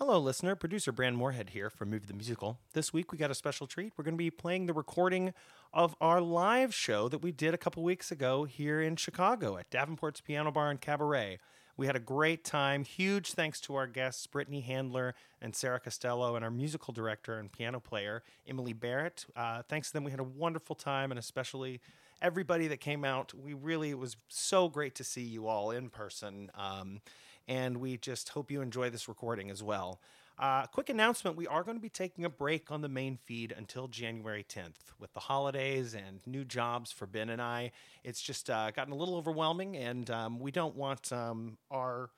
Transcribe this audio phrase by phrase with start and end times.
[0.00, 0.54] Hello, listener.
[0.54, 2.60] Producer Brad Moorhead here from Movie the Musical.
[2.72, 3.92] This week we got a special treat.
[3.96, 5.34] We're going to be playing the recording
[5.72, 9.70] of our live show that we did a couple weeks ago here in Chicago at
[9.70, 11.40] Davenport's Piano Bar and Cabaret.
[11.76, 12.84] We had a great time.
[12.84, 17.50] Huge thanks to our guests, Brittany Handler and Sarah Costello, and our musical director and
[17.50, 19.26] piano player, Emily Barrett.
[19.34, 21.80] Uh, thanks to them, we had a wonderful time, and especially
[22.22, 23.34] everybody that came out.
[23.34, 26.52] We really, it was so great to see you all in person.
[26.54, 27.00] Um,
[27.48, 30.00] and we just hope you enjoy this recording as well.
[30.38, 33.52] Uh, quick announcement we are going to be taking a break on the main feed
[33.56, 34.92] until January 10th.
[35.00, 37.72] With the holidays and new jobs for Ben and I,
[38.04, 42.10] it's just uh, gotten a little overwhelming, and um, we don't want um, our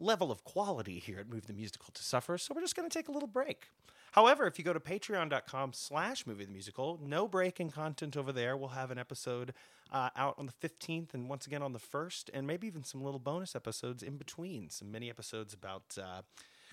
[0.00, 2.98] level of quality here at Movie the Musical to suffer, so we're just going to
[2.98, 3.68] take a little break.
[4.12, 8.30] However, if you go to patreon.com slash movie the musical, no break in content over
[8.30, 8.56] there.
[8.56, 9.54] We'll have an episode
[9.92, 13.02] uh, out on the 15th and once again on the 1st, and maybe even some
[13.04, 14.70] little bonus episodes in between.
[14.70, 16.22] Some mini episodes about uh,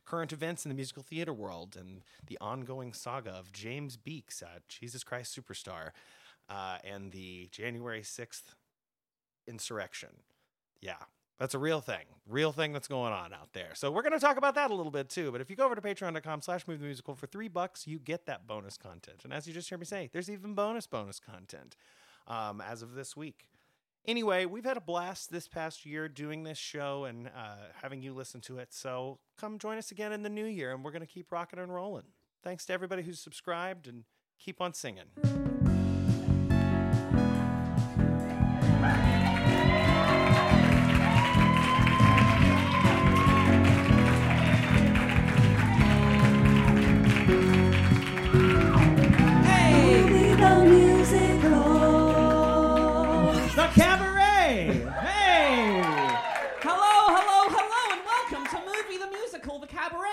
[0.06, 4.68] current events in the musical theater world and the ongoing saga of James Beeks at
[4.70, 5.92] Jesus Christ Superstar
[6.50, 8.56] uh, and the January 6th
[9.48, 10.10] insurrection.
[10.82, 10.94] Yeah,
[11.40, 13.72] that's a real thing, real thing that's going on out there.
[13.74, 15.30] So we're going to talk about that a little bit too.
[15.32, 18.00] But if you go over to patreon.com slash movie the musical for three bucks, you
[18.00, 19.22] get that bonus content.
[19.26, 21.76] And as you just heard me say, there's even bonus bonus content
[22.30, 23.50] um, as of this week.
[24.06, 28.14] Anyway, we've had a blast this past year doing this show and uh, having you
[28.14, 28.74] listen to it.
[28.74, 31.60] So come join us again in the new year, and we're going to keep rocking
[31.60, 32.06] and rolling.
[32.42, 34.06] Thanks to everybody who's subscribed, and
[34.40, 35.79] keep on singing.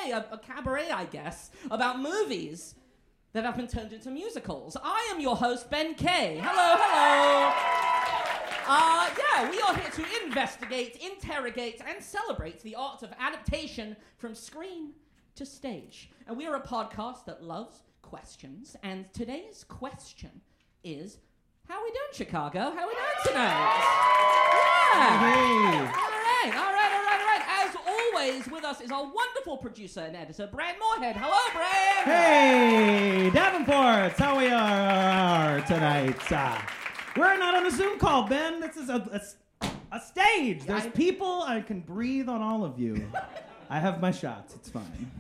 [0.06, 2.74] Cabaret, a, a cabaret, I guess, about movies
[3.32, 4.76] that have been turned into musicals.
[4.82, 6.40] I am your host, Ben Kay.
[6.42, 7.52] Hello, hello.
[8.68, 14.34] Uh, yeah, we are here to investigate, interrogate, and celebrate the art of adaptation from
[14.34, 14.92] screen
[15.36, 16.10] to stage.
[16.26, 20.40] And we are a podcast that loves questions, and today's question
[20.82, 21.18] is
[21.68, 22.58] how we doing, Chicago?
[22.60, 23.82] How are we doing tonight?
[24.94, 25.18] Yeah.
[25.18, 25.78] Hey!
[25.78, 27.44] All right, all right, all right, all right.
[27.66, 27.74] As
[28.26, 31.16] always, with us is our wonderful producer and editor, Brad Moorhead.
[31.16, 32.04] Hello, Brad.
[32.04, 33.30] Hey!
[33.32, 36.32] Davenports, how we are tonight?
[36.32, 36.58] Uh,
[37.16, 38.60] we're not on a Zoom call, Ben.
[38.60, 40.64] This is a stage.
[40.64, 41.44] There's I- people.
[41.46, 43.06] I can breathe on all of you.
[43.70, 44.54] I have my shots.
[44.54, 45.10] It's fine.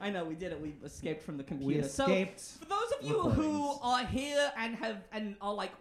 [0.00, 0.60] I know we did it.
[0.60, 1.80] We escaped from the computer.
[1.80, 5.72] We escaped So, for those of you who are here and have and are like,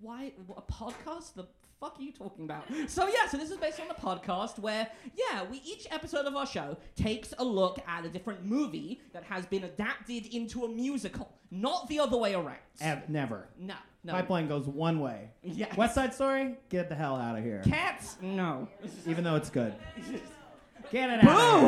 [0.00, 1.34] why a podcast?
[1.34, 1.46] The
[1.80, 2.64] fuck are you talking about?
[2.88, 6.34] So yeah, so this is based on the podcast where yeah, we each episode of
[6.34, 10.68] our show takes a look at a different movie that has been adapted into a
[10.68, 12.58] musical, not the other way around.
[12.80, 13.48] Ev- never.
[13.58, 14.12] no, no.
[14.12, 15.30] Pipeline goes one way.
[15.42, 15.74] Yeah.
[15.76, 17.62] West Side Story, get the hell out of here.
[17.66, 18.16] Cats?
[18.20, 18.68] No.
[19.06, 19.74] Even though it's good.
[20.92, 21.60] Get it out.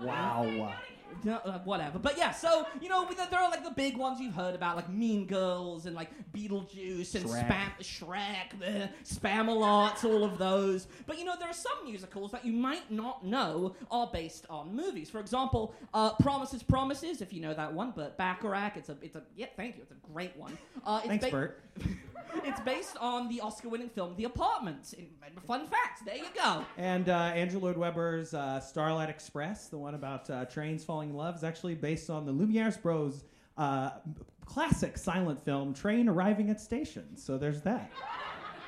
[0.00, 0.06] Boo!
[0.06, 0.72] Wow.
[1.26, 1.98] No, uh, whatever.
[1.98, 4.88] But yeah, so you know, there are like the big ones you've heard about, like
[4.88, 7.48] Mean Girls and like Beetlejuice and Shrek.
[7.48, 10.86] Spam, Shrek, the Spamalot, all of those.
[11.04, 14.72] But you know, there are some musicals that you might not know are based on
[14.76, 15.10] movies.
[15.10, 17.92] For example, uh, Promises, Promises, if you know that one.
[17.96, 20.56] But Bacharach, it's a, it's a, yeah, thank you, it's a great one.
[20.86, 21.60] Uh, it's Thanks, ba- Bert.
[22.44, 24.94] it's based on the Oscar-winning film The Apartment.
[24.96, 25.06] In,
[25.46, 26.64] fun fact, there you go.
[26.76, 31.16] And uh, Andrew Lloyd Webber's uh, Starlight Express, the one about uh, trains falling in
[31.16, 33.24] love, is actually based on the Lumiere's Bros.
[33.56, 33.90] Uh,
[34.44, 37.16] classic silent film Train Arriving at Station.
[37.16, 37.90] So there's that.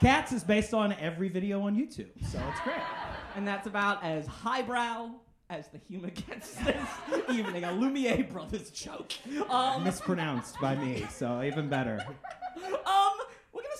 [0.01, 2.77] Cats is based on every video on YouTube, so it's great.
[3.35, 5.11] And that's about as highbrow
[5.51, 6.89] as the humor gets this
[7.33, 7.65] evening.
[7.65, 9.13] A Lumiere Brothers joke.
[9.51, 11.99] Um, Mispronounced by me, so even better.
[12.07, 13.18] um, we're going to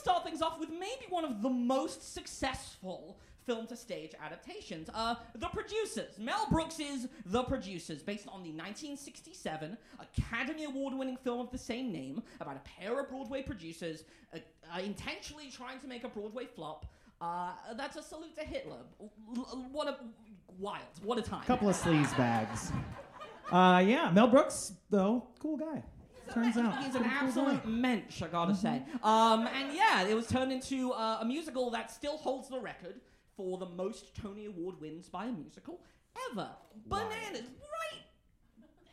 [0.09, 4.89] start things off with maybe one of the most successful film to stage adaptations.
[4.95, 6.19] Uh, The Producers.
[6.19, 11.93] Mel Brooks's The Producers, based on the 1967 Academy Award winning film of the same
[11.93, 14.39] name about a pair of Broadway producers uh,
[14.75, 16.87] uh, intentionally trying to make a Broadway flop.
[17.21, 18.79] Uh, that's a salute to Hitler.
[19.73, 19.97] What a
[20.59, 21.45] wild, what a time.
[21.45, 22.73] Couple of sleaze bags.
[23.53, 25.83] Uh, yeah, Mel Brooks, though, cool guy.
[26.33, 26.83] Turns out.
[26.83, 28.83] He's an cool absolute mensch, I gotta say.
[29.03, 33.01] Um, and yeah, it was turned into uh, a musical that still holds the record
[33.37, 35.81] for the most Tony Award wins by a musical
[36.31, 36.51] ever.
[36.87, 38.03] Bananas, right?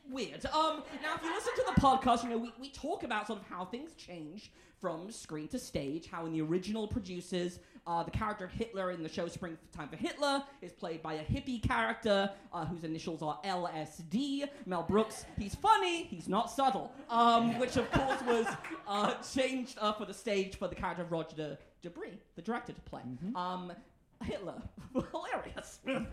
[0.09, 0.45] Weird.
[0.47, 3.39] Um, now, if you listen to the podcast, you know, we, we talk about sort
[3.39, 8.11] of how things change from screen to stage, how in the original producers, uh, the
[8.11, 12.65] character Hitler in the show Springtime for Hitler is played by a hippie character uh,
[12.65, 14.47] whose initials are LSD.
[14.65, 16.91] Mel Brooks, he's funny, he's not subtle.
[17.09, 18.47] Um, which, of course, was
[18.87, 22.73] uh, changed uh, for the stage for the character of Roger De- Debris, the director,
[22.73, 23.01] to play.
[23.35, 23.71] Um,
[24.23, 24.61] Hitler,
[25.11, 25.79] hilarious.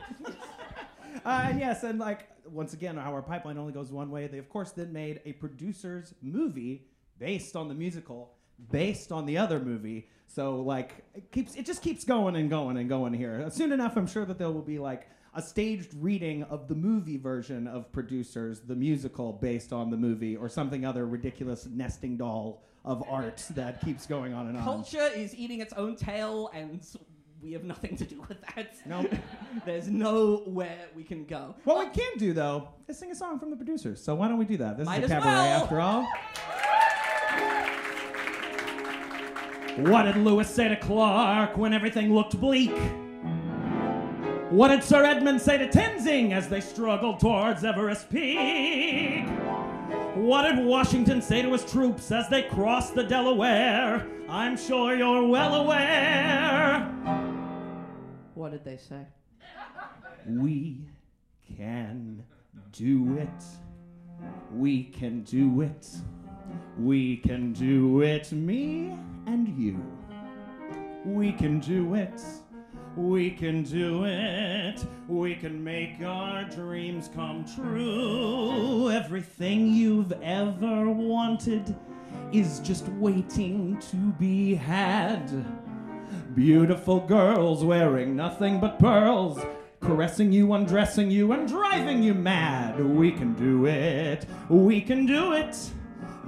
[1.24, 4.26] Uh, and yes, and like once again, our pipeline only goes one way.
[4.26, 6.86] They of course then made a producer's movie
[7.18, 8.34] based on the musical,
[8.70, 10.08] based on the other movie.
[10.26, 13.48] So like it keeps it just keeps going and going and going here.
[13.50, 17.16] Soon enough, I'm sure that there will be like a staged reading of the movie
[17.16, 22.62] version of Producers, the musical based on the movie, or something other ridiculous nesting doll
[22.84, 24.64] of art that keeps going on and on.
[24.64, 26.84] Culture is eating its own tail, and
[27.42, 28.74] we have nothing to do with that.
[28.86, 29.12] Nope.
[29.66, 31.54] There's nowhere we can go.
[31.64, 34.02] What we can do though is sing a song from the producers.
[34.02, 34.78] So why don't we do that?
[34.78, 35.62] This Might is a cabaret well.
[35.62, 36.06] after all.
[39.90, 42.76] What did Lewis say to Clark when everything looked bleak?
[44.50, 49.26] What did Sir Edmund say to Tenzing as they struggled towards Everest Peak?
[50.14, 54.06] What did Washington say to his troops as they crossed the Delaware?
[54.28, 57.21] I'm sure you're well aware.
[58.42, 59.06] What did they say?
[60.26, 60.88] We
[61.56, 62.24] can
[62.72, 63.44] do it.
[64.52, 65.86] We can do it.
[66.76, 69.80] We can do it, me and you.
[71.04, 72.20] We can do it.
[72.96, 74.84] We can do it.
[75.06, 78.90] We can make our dreams come true.
[78.90, 81.76] Everything you've ever wanted
[82.32, 85.30] is just waiting to be had.
[86.34, 89.38] Beautiful girls wearing nothing but pearls,
[89.80, 92.80] caressing you, undressing you, and driving you mad.
[92.80, 94.24] We can do it.
[94.48, 95.58] We can do it.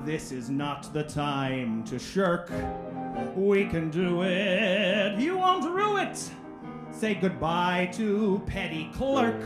[0.05, 2.51] This is not the time to shirk.
[3.35, 5.19] We can do it.
[5.19, 6.31] You won't rue it.
[6.91, 9.41] Say goodbye to petty clerk.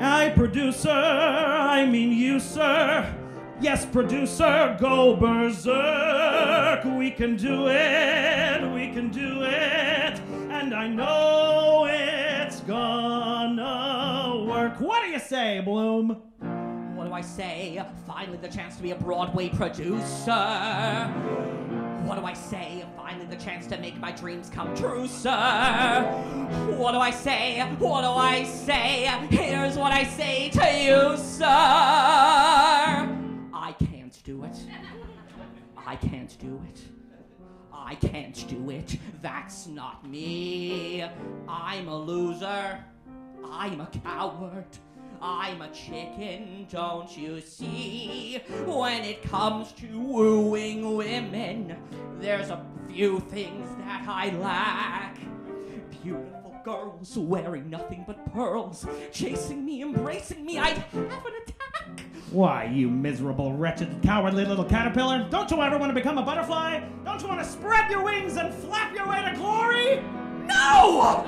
[0.00, 3.14] I, producer, I mean you, sir.
[3.60, 6.84] Yes, producer, go berserk.
[6.84, 10.20] We can do it, we can do it,
[10.50, 14.80] and I know it's gonna work.
[14.80, 16.22] What do you say, Bloom?
[16.94, 17.84] What do I say?
[18.06, 21.08] Finally, the chance to be a Broadway producer.
[22.04, 22.84] What do I say?
[22.96, 26.04] Finally, the chance to make my dreams come true, sir.
[26.76, 27.60] What do I say?
[27.78, 29.10] What do I say?
[29.30, 32.37] Here's what I say to you, sir.
[34.28, 34.58] Do it.
[35.74, 36.80] I can't do it.
[37.72, 38.98] I can't do it.
[39.22, 41.02] That's not me.
[41.48, 42.84] I'm a loser.
[43.50, 44.66] I'm a coward.
[45.22, 48.42] I'm a chicken, don't you see?
[48.66, 51.78] When it comes to wooing women,
[52.20, 55.16] there's a few things that I lack.
[56.02, 61.57] Beautiful girls wearing nothing but pearls, chasing me, embracing me, I'd have an attack.
[62.30, 65.26] Why, you miserable, wretched, cowardly little caterpillar?
[65.30, 66.80] Don't you ever want to become a butterfly?
[67.04, 70.02] Don't you want to spread your wings and flap your way to glory?
[70.46, 71.26] No!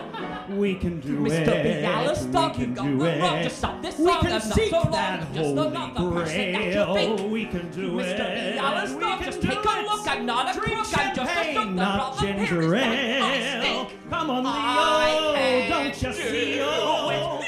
[0.50, 1.48] We can do Mr.
[1.48, 1.84] it.
[1.84, 3.22] Bialystok, we you can got the it.
[3.22, 6.10] wrong to stop this we can I'm not seek so that I'm just holy another
[6.10, 6.94] person that you grail.
[6.94, 7.30] think.
[7.32, 8.20] We can do Mr.
[8.20, 8.58] it.
[8.58, 10.06] Bialystok, we can just take a look.
[10.08, 13.90] I'm not a Drink crook, I'm just a champagne, not ginger is that I ale.
[14.10, 15.68] Come on, Leo.
[15.68, 17.39] Don't you do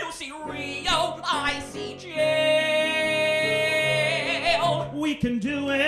[5.12, 5.78] We can do it.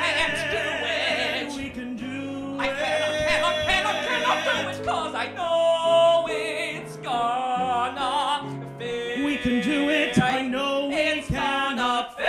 [0.00, 1.62] I can't do it.
[1.62, 2.76] We can do I it.
[2.78, 9.26] cannot, cannot, cannot, cannot do it cause I know it's gonna fail.
[9.26, 10.18] We can do it.
[10.18, 11.76] I know we it's can.
[11.76, 12.24] gonna fail.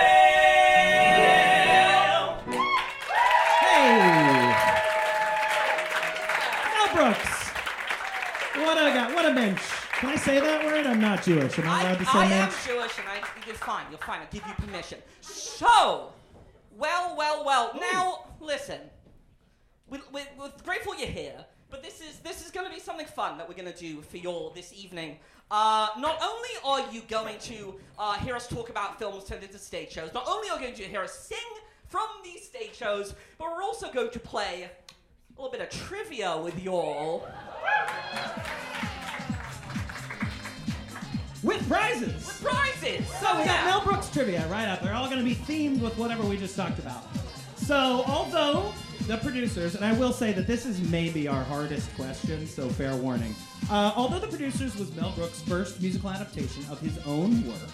[3.62, 4.52] Hey!
[6.76, 7.36] Mel Brooks!
[8.58, 9.62] What a guy, what a bench.
[9.94, 10.86] Can I say that word?
[10.88, 11.58] I'm not Jewish.
[11.58, 12.50] Am I I, allowed to say I am?
[12.68, 14.98] Jewish and I, you're fine, you're fine, I'll give you permission.
[15.56, 16.12] So,
[16.78, 18.82] well, well, well, now, listen.
[19.88, 23.06] We, we, we're grateful you're here, but this is this is going to be something
[23.06, 25.18] fun that we're going to do for you all this evening.
[25.50, 29.58] Uh, not only are you going to uh, hear us talk about films turned into
[29.58, 31.38] stage shows, not only are you going to hear us sing
[31.88, 36.38] from these stage shows, but we're also going to play a little bit of trivia
[36.38, 37.26] with you all.
[41.46, 42.12] With prizes!
[42.12, 43.08] With prizes!
[43.20, 43.66] So we got.
[43.66, 44.82] Mel Brooks trivia right up.
[44.82, 47.04] They're all going to be themed with whatever we just talked about.
[47.56, 48.74] So, although
[49.06, 52.96] the producers, and I will say that this is maybe our hardest question, so fair
[52.96, 53.36] warning.
[53.70, 57.70] Uh, although the producers was Mel Brooks' first musical adaptation of his own work,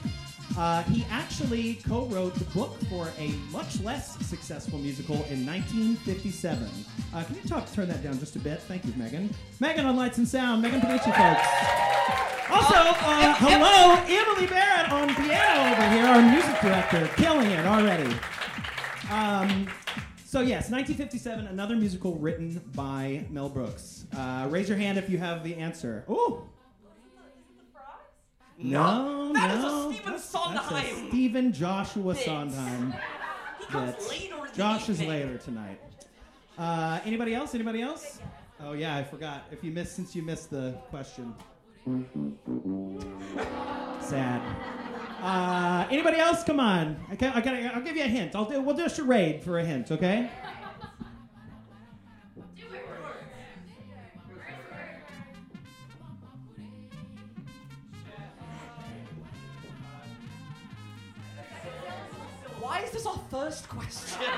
[0.58, 6.70] Uh, he actually co-wrote the book for a much less successful musical in 1957.
[7.13, 8.60] Uh, can you talk, turn that down just a bit?
[8.63, 9.34] Thank you, Megan.
[9.60, 10.62] Megan on Lights and Sound.
[10.62, 11.48] Megan Panucci, folks.
[12.51, 18.13] Also, uh, hello, Emily Barrett on piano over here, our music director, killing it already.
[19.10, 19.67] Um,
[20.25, 24.05] so yes, 1957, another musical written by Mel Brooks.
[24.15, 26.03] Uh, raise your hand if you have the answer.
[26.10, 26.43] Ooh.
[28.63, 29.70] No, That is a no.
[29.70, 29.81] Stephen That's-
[30.22, 30.74] Sondheim.
[30.74, 32.16] That's Stephen Joshua.
[32.16, 32.94] Sondheim.
[33.60, 35.80] He comes later Josh is later tonight.
[36.58, 37.56] Uh, anybody else?
[37.56, 38.20] Anybody else?
[38.60, 39.46] Oh yeah, I forgot.
[39.51, 41.34] If you missed, since you missed the question.
[44.01, 44.42] Sad.
[45.22, 46.44] Uh, anybody else?
[46.44, 47.00] Come on.
[47.10, 48.36] I can, I gotta, I'll give you a hint.
[48.36, 48.62] I'll do.
[48.62, 49.92] We'll do a charade for a hint.
[49.92, 50.30] Okay.
[62.82, 64.22] Why is this our first question?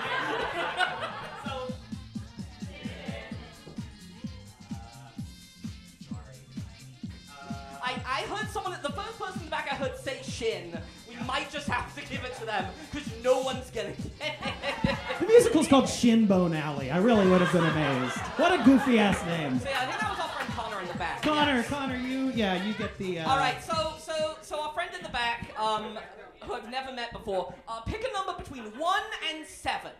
[7.81, 10.77] I, I heard someone, the first person in the back I heard say shin.
[11.07, 14.97] We might just have to give it to them because no one's gonna get it.
[15.19, 16.91] The musical's called Shinbone Alley.
[16.91, 18.17] I really would have been amazed.
[18.37, 19.57] What a goofy ass name.
[19.59, 21.21] So yeah, I think that was our friend Connor in the back.
[21.21, 21.69] Connor, Yes.
[21.69, 23.19] Connor, you, yeah, you get the.
[23.19, 25.97] Uh, All right, so so so our friend in the back, um,
[26.43, 29.01] who I've never met before, uh, pick a number between one
[29.33, 29.91] and seven.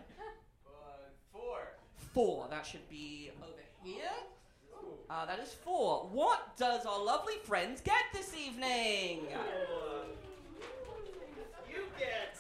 [1.32, 1.60] Four.
[2.14, 2.48] Four.
[2.50, 4.10] That should be over here.
[5.10, 6.08] Uh, that is four.
[6.12, 9.28] What does our lovely friends get this evening?
[11.70, 12.38] You get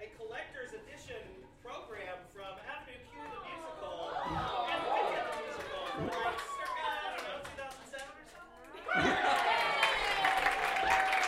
[0.00, 1.22] a collector's edition
[1.64, 4.10] program from Avenue Q the musical
[4.66, 8.70] and Wicked the musical from like circa, I don't know, 2007 or something.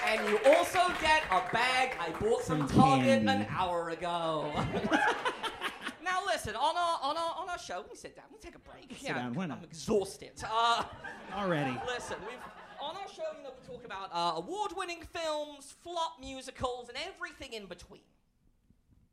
[0.09, 4.51] And you also get a bag I bought from Some Target an hour ago.
[6.05, 8.27] now listen, on our on our on our show, we sit down.
[8.33, 8.95] we take a break.
[8.99, 9.59] Sit down, why not?
[9.59, 10.33] I'm exhausted.
[10.45, 10.85] Uh,
[11.35, 11.77] Already.
[11.87, 12.39] Listen, we've
[12.81, 17.53] on our show, you know, we talk about uh, award-winning films, flop musicals, and everything
[17.53, 18.01] in between.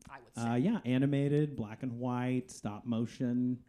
[0.09, 0.49] I would say.
[0.49, 3.59] Uh, yeah, animated, black and white, stop motion.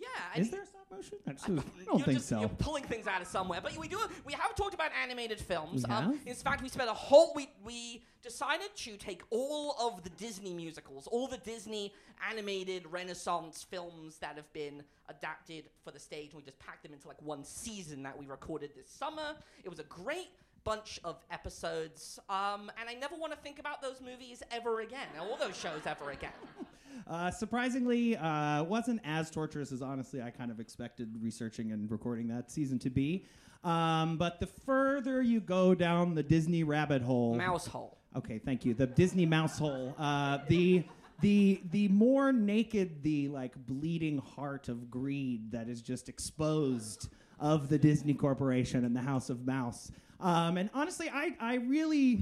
[0.00, 0.40] yeah.
[0.40, 0.64] Is there
[1.02, 1.58] stop motion?
[1.58, 2.40] I, I don't you're think just, so.
[2.40, 3.98] You're pulling things out of somewhere, but we do.
[4.24, 5.84] We have talked about animated films.
[5.86, 7.32] We Um, in fact, we spent a whole.
[7.34, 11.92] We we decided to take all of the Disney musicals, all the Disney
[12.28, 16.92] animated Renaissance films that have been adapted for the stage, and we just packed them
[16.92, 19.36] into like one season that we recorded this summer.
[19.64, 20.30] It was a great
[20.64, 25.06] bunch of episodes, um, and I never want to think about those movies ever again,
[25.20, 26.32] all those shows ever again.
[27.06, 32.28] Uh, surprisingly, uh, wasn't as torturous as honestly I kind of expected researching and recording
[32.28, 33.26] that season to be.
[33.64, 37.98] Um, but the further you go down the Disney rabbit hole, Mouse hole.
[38.16, 38.74] Okay, thank you.
[38.74, 39.94] The Disney mouse hole.
[39.98, 40.84] Uh, the
[41.20, 47.68] the the more naked the like bleeding heart of greed that is just exposed of
[47.68, 49.90] the Disney Corporation and the House of Mouse.
[50.20, 52.20] Um, and honestly, I I really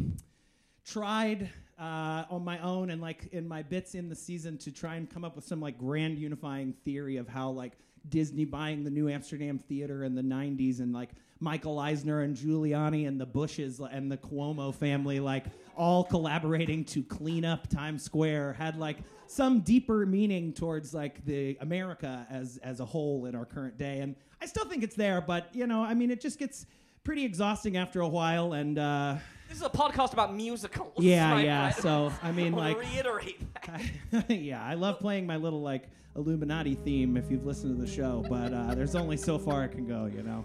[0.85, 4.97] tried uh, on my own and like in my bits in the season to try
[4.97, 7.73] and come up with some like grand unifying theory of how like
[8.09, 13.09] Disney buying the New Amsterdam Theater in the 90s and like Michael Eisner and Giuliani
[13.09, 18.53] and the Bushes and the Cuomo family like all collaborating to clean up Times Square
[18.53, 23.45] had like some deeper meaning towards like the America as as a whole in our
[23.45, 24.01] current day.
[24.01, 26.67] And I still think it's there but you know I mean it just gets
[27.03, 29.17] pretty exhausting after a while and uh
[29.49, 30.95] This is a podcast about musicals.
[30.99, 31.45] yeah, right?
[31.45, 31.71] yeah.
[31.71, 33.41] So I mean, like, reiterate
[34.11, 34.31] that.
[34.31, 37.17] yeah, I love playing my little like Illuminati theme.
[37.17, 40.07] If you've listened to the show, but uh, there's only so far it can go,
[40.07, 40.45] you know.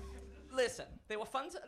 [0.54, 1.60] Listen, they were fun to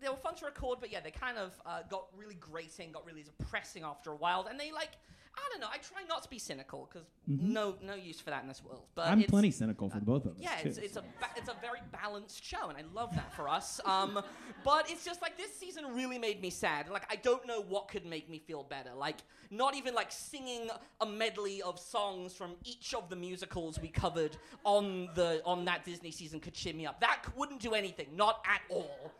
[0.00, 3.06] they were fun to record, but yeah, they kind of uh, got really grating, got
[3.06, 4.90] really depressing after a while, and they like
[5.34, 5.68] I don't know.
[5.72, 8.84] I try not to be cynical because no no use for that in this world.
[8.94, 9.12] But Mm-hmm.
[9.12, 10.38] I'm plenty cynical for both of us.
[10.40, 13.48] Yeah, it's, it's a ba- it's a very balanced show, and I love that for
[13.48, 13.80] us.
[13.84, 14.22] Um,
[14.64, 16.88] but it's just like this season really made me sad.
[16.88, 18.90] Like I don't know what could make me feel better.
[18.96, 19.16] Like
[19.50, 20.68] not even like singing
[21.00, 25.84] a medley of songs from each of the musicals we covered on the on that
[25.84, 27.00] Disney season could cheer me up.
[27.00, 29.12] That wouldn't do anything, not at all.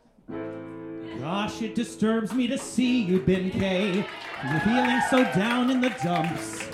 [1.19, 4.05] Gosh, it disturbs me to see you, Ben K.
[4.43, 6.67] You're feeling so down in the dumps.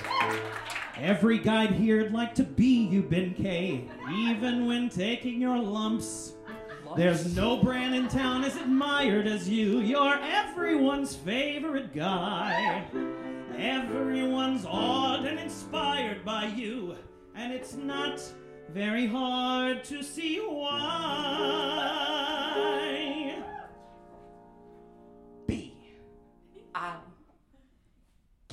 [0.97, 3.87] Every guide here'd like to be you, Ben K.
[4.11, 6.33] Even when taking your lumps.
[6.95, 9.79] There's no brand in town as admired as you.
[9.79, 12.85] You're everyone's favorite guy.
[13.57, 16.95] Everyone's awed and inspired by you.
[17.35, 18.21] And it's not
[18.69, 22.06] very hard to see why.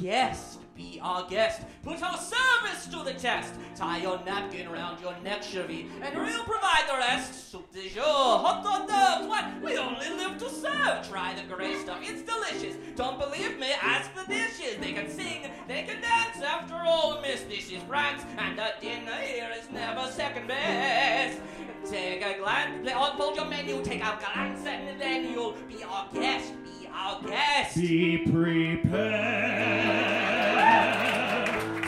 [0.04, 0.58] Guest.
[0.76, 1.62] Be our guest.
[1.82, 3.54] Put our service to the test.
[3.74, 7.50] Tie your napkin around your neck, Chevy, and we'll provide the rest.
[7.50, 9.26] Soup de jour, hot hot dogs.
[9.26, 9.46] What?
[9.62, 11.08] We only live to serve.
[11.08, 12.00] Try the gray stuff.
[12.02, 12.76] It's delicious.
[12.96, 13.70] Don't believe me?
[13.80, 14.76] Ask the dishes.
[14.78, 15.50] They can sing.
[15.68, 16.42] They can dance.
[16.44, 21.40] After all, Miss This is France, and the dinner here is never second best.
[21.90, 22.86] Take a glance.
[22.86, 23.82] Unfold your menu.
[23.82, 26.52] Take a glance, and then you'll be our guest.
[26.62, 27.76] Be our guest.
[27.76, 28.94] Be prepared.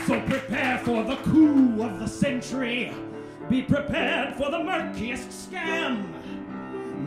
[0.07, 2.93] So prepare for the coup of the century.
[3.49, 6.13] Be prepared for the murkiest scam.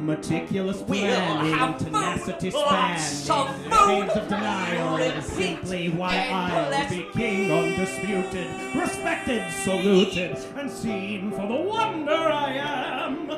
[0.01, 5.89] Meticulous We'll planning, have tenacity span, lots spanning, of the chains of denial is simply
[5.89, 13.29] why I'll be king undisputed, respected, saluted, and seen for the wonder I am.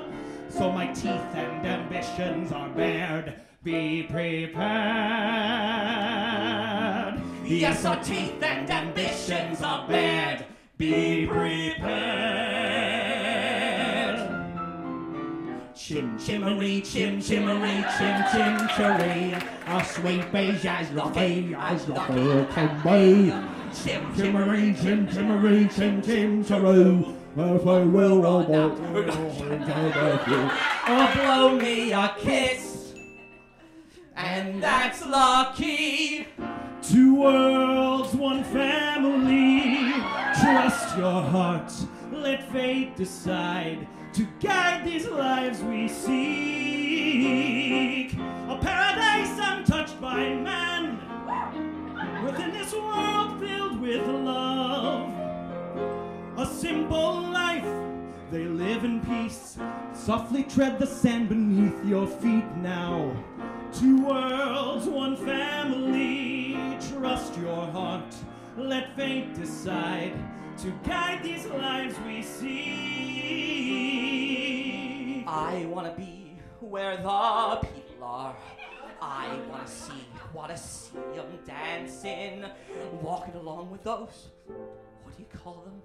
[0.50, 3.34] So my teeth and ambitions are bared.
[3.63, 4.58] Be prepared.
[7.46, 10.46] Yes, our teeth and ambitions are bared.
[10.80, 11.77] Be prepared.
[15.75, 19.36] Chim chimmery, chim chimmery, chim chim cherry.
[19.68, 23.32] A sweet beige as lucky as lucky can be.
[23.75, 27.06] Chim, Chimmery, chim chimmery, chim chim cherry.
[27.38, 28.41] If I will, I'll.
[30.88, 32.70] Oh, blow me a kiss.
[34.15, 36.27] And that's lucky.
[36.82, 39.94] Two worlds, one family.
[40.41, 41.72] Trust your heart,
[42.12, 47.12] let fate decide to guide these lives we seek.
[48.50, 51.00] A paradise untouched by man,
[52.25, 55.13] within this world filled with love.
[56.38, 57.63] A simple life,
[58.32, 59.58] they live in peace.
[59.94, 63.13] Softly tread the sand beneath your feet now.
[63.73, 66.57] Two worlds, one family.
[66.91, 68.13] Trust your heart,
[68.57, 70.13] let fate decide
[70.57, 72.51] to guide these lives we see.
[75.25, 78.35] I wanna be where the people are.
[79.01, 82.43] I wanna see, wanna see them dancing,
[83.01, 84.31] walking along with those.
[85.03, 85.81] What do you call them?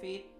[0.00, 0.30] Feet.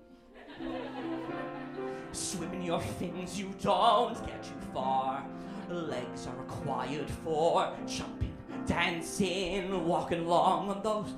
[2.13, 5.25] Swimming your fins, you don't get too far.
[5.71, 11.15] Legs are required for jumping, dancing, walking along on those.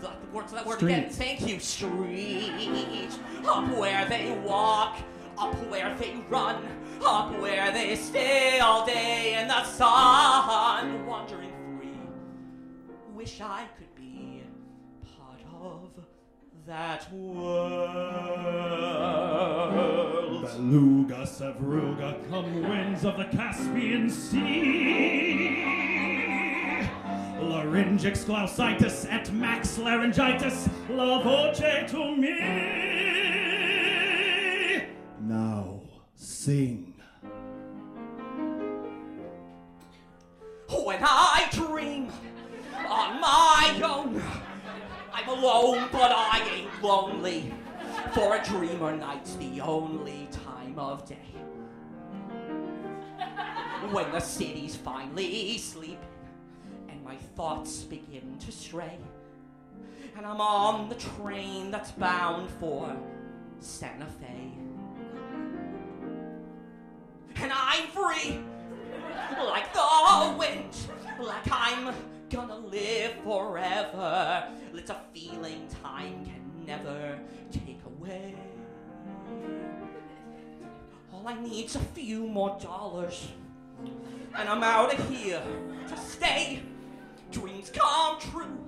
[0.00, 1.10] What are the words of that word again?
[1.10, 1.60] Thank you.
[1.60, 3.12] Street.
[3.46, 4.96] Up where they walk,
[5.38, 6.64] up where they run,
[7.04, 12.00] up where they stay all day in the sun, wandering free.
[13.14, 14.42] Wish I could be
[15.16, 15.90] part of
[16.66, 17.70] that world.
[20.40, 25.66] Beluga, Sevruga, come winds of the Caspian Sea.
[27.38, 32.40] Larynxes, glacitis, et max laryngitis, la voce to me.
[35.20, 35.82] Now
[36.14, 36.94] sing.
[40.68, 42.10] When I dream
[42.88, 44.22] on my own,
[45.12, 47.52] I'm alone, but I ain't lonely.
[48.14, 50.26] For a dreamer, night's the only
[50.70, 51.16] time of day.
[53.90, 55.98] When the city's finally sleeping
[56.88, 58.98] and my thoughts begin to stray,
[60.16, 62.94] and I'm on the train that's bound for
[63.58, 64.52] Santa Fe.
[67.36, 68.40] And I'm free
[69.38, 70.76] like the wind,
[71.18, 71.94] like I'm
[72.28, 74.48] gonna live forever.
[74.74, 77.18] It's a feeling time can never
[77.50, 78.49] take away.
[81.20, 83.28] All I need's a few more dollars,
[84.38, 85.42] and I'm out of here
[85.88, 86.62] to stay.
[87.30, 88.58] Dreams come true,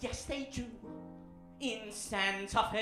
[0.00, 0.64] yes they do.
[1.60, 2.80] In Santa Fe,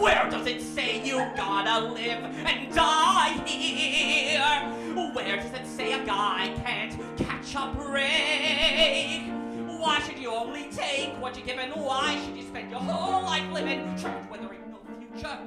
[0.00, 4.42] where does it say you gotta live and die here?
[5.12, 9.28] Where does it say a guy can't catch a break?
[9.80, 11.70] Why should you only take what you're given?
[11.70, 15.38] Why should you spend your whole life living trapped there ain't no future?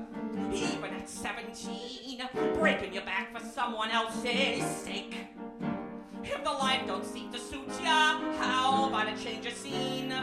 [0.54, 2.22] Even at 17,
[2.56, 5.16] breaking your back for someone else's sake.
[6.24, 10.14] If the life don't seem to suit ya, how about a change of scene?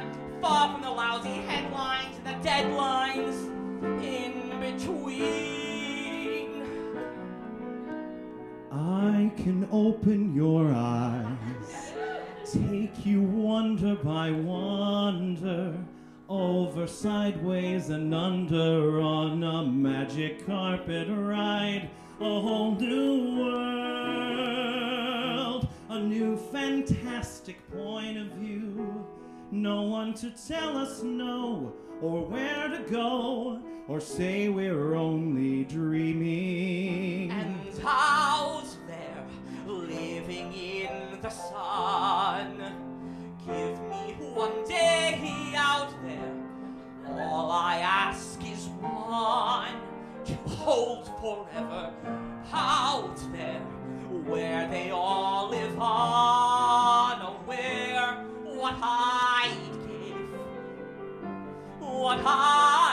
[0.40, 3.48] Far from the lousy headlines and the deadlines
[4.02, 5.58] in between.
[8.70, 11.92] I can open your eyes,
[12.52, 15.74] take you wonder by wonder,
[16.28, 21.88] over, sideways, and under on a magic carpet ride,
[22.20, 23.68] a whole new world.
[25.90, 29.06] a new fantastic point of view.
[29.50, 37.30] No one to tell us no or where to go or say we're only dreaming.
[37.30, 39.26] And out there,
[39.66, 42.74] living in the sun.
[43.46, 43.77] Give
[44.38, 46.32] one day out there.
[47.08, 49.74] All I ask is one
[50.26, 51.92] to hold forever
[52.52, 53.60] out there
[54.28, 56.36] where they all live unaware.
[58.46, 60.30] Oh, what I'd give,
[61.80, 62.87] what I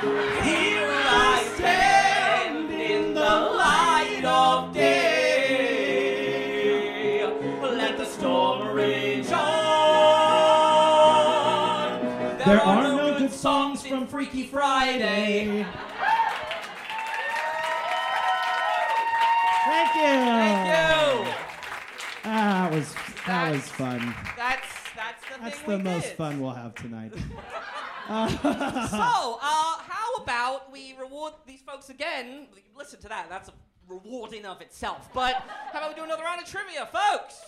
[0.00, 4.94] Here I stand in the light of day.
[7.60, 9.38] Let the storm rage on.
[12.46, 15.66] There are no good songs from Freaky Friday.
[19.64, 20.02] Thank you.
[20.02, 21.32] Thank you.
[22.24, 22.94] Ah, that was
[23.26, 24.14] that was fun.
[24.36, 26.16] That's that's the That's the most did.
[26.16, 27.12] fun we'll have tonight.
[28.08, 32.46] So, uh, how about we reward these folks again?
[32.74, 33.28] Listen to that.
[33.28, 33.52] That's a
[33.86, 35.10] reward in of itself.
[35.12, 35.34] But
[35.72, 37.42] how about we do another round of trivia, folks?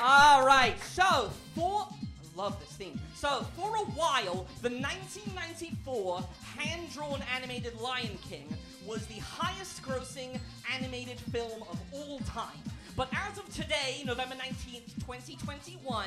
[0.00, 0.74] All right.
[0.82, 2.98] So, for I love this theme.
[3.14, 6.24] So, for a while, the 1994
[6.56, 8.48] hand-drawn animated Lion King
[8.84, 10.40] was the highest-grossing
[10.74, 12.58] animated film of all time.
[12.96, 16.06] But as of today, November 19th, 2021,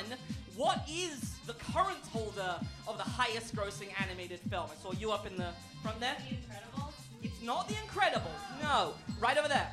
[0.56, 2.54] what is the current holder
[2.86, 4.68] of the highest grossing animated film?
[4.70, 5.48] I saw you up in the
[5.82, 6.16] front there.
[6.28, 6.92] The Incredibles?
[7.22, 8.62] It's not The Incredibles.
[8.62, 8.94] No.
[9.20, 9.70] Right over there.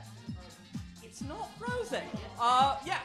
[1.03, 2.03] It's not Frozen.
[2.39, 3.01] Uh, yes.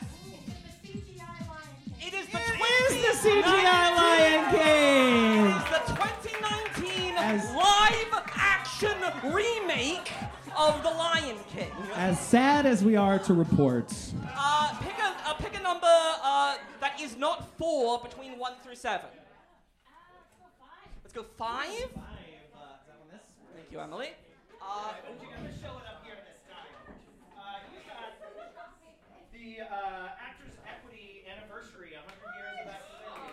[0.86, 5.46] It is the It is the CGI Lion King.
[5.46, 8.92] It is the 2019 As- live action
[9.32, 10.12] remake
[10.56, 11.70] of The Lion King.
[11.94, 13.90] As sad as we are to report,
[14.36, 15.86] Uh, pick a uh, pick a number
[16.22, 19.08] uh, that is not four between one through seven.
[21.02, 21.88] Let's go five.
[23.56, 24.10] Thank you, Emily.
[24.60, 24.92] Uh,
[29.32, 32.80] The uh, Actors Equity Anniversary, 100 years of that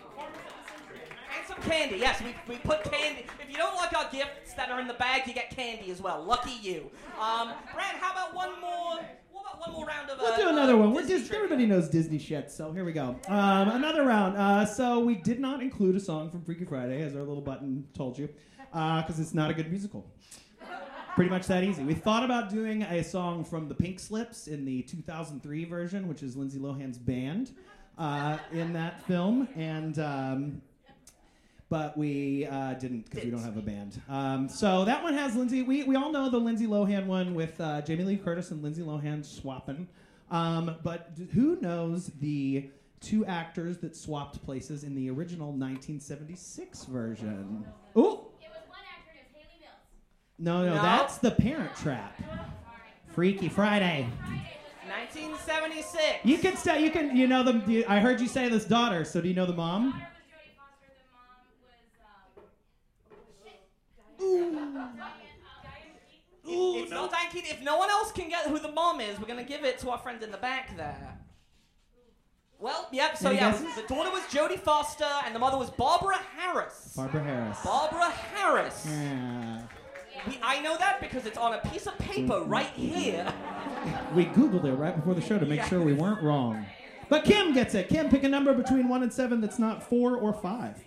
[0.02, 1.08] performance of the century.
[1.38, 1.96] and some candy.
[1.98, 3.24] Yes, we, we put candy.
[3.40, 6.02] If you don't like our gifts that are in the bag, you get candy as
[6.02, 6.22] well.
[6.22, 6.90] Lucky you.
[7.20, 8.98] Um, Brad, how about one more?
[9.52, 10.18] About one more round of?
[10.18, 10.92] we'll uh, do another uh, one.
[10.94, 13.16] We're Dis- everybody knows Disney shit, so here we go.
[13.28, 14.36] Um, another round.
[14.36, 17.86] Uh, so we did not include a song from Freaky Friday, as our little button
[17.94, 18.28] told you,
[18.70, 20.06] because it's not a good musical.
[21.14, 21.84] Pretty much that easy.
[21.84, 26.22] We thought about doing a song from the Pink Slips in the 2003 version, which
[26.22, 27.50] is Lindsay Lohan's band
[27.98, 30.62] uh, in that film, and um,
[31.72, 33.98] but we uh, didn't because we don't have a band.
[34.06, 35.62] Um, so that one has Lindsay.
[35.62, 38.82] We, we all know the Lindsay Lohan one with uh, Jamie Lee Curtis and Lindsay
[38.82, 39.88] Lohan swapping.
[40.30, 42.68] Um, but d- who knows the
[43.00, 47.64] two actors that swapped places in the original 1976 version?
[47.96, 48.02] Ooh.
[48.02, 49.72] It was one actor and it was Hayley Mills.
[50.38, 50.82] No, no, No.
[50.82, 52.20] that's the Parent Trap.
[53.14, 54.06] Freaky Friday.
[54.86, 56.18] 1976.
[56.24, 59.06] You can st- you can you know the you, I heard you say this daughter.
[59.06, 59.92] So do you know the mom?
[59.92, 60.92] Daughter was Jodie Foster.
[60.92, 61.72] The mom was
[64.20, 64.21] um.
[66.48, 67.50] Ooh, It's not Diane Keaton.
[67.50, 69.90] If no one else can get who the mom is, we're gonna give it to
[69.90, 71.18] our friend in the back there.
[72.58, 73.16] Well, yep.
[73.16, 73.74] So Any yeah, guesses?
[73.74, 76.92] the daughter was Jodie Foster, and the mother was Barbara Harris.
[76.96, 77.58] Barbara Harris.
[77.64, 78.86] Barbara Harris.
[78.88, 79.62] Yeah.
[80.28, 82.50] We, I know that because it's on a piece of paper mm-hmm.
[82.50, 83.32] right here.
[84.14, 85.66] We googled it right before the show to make Yeah.
[85.68, 86.64] sure we weren't wrong.
[87.08, 87.88] But Kim gets it.
[87.88, 90.78] Kim, pick a number between one and seven that's not four or five.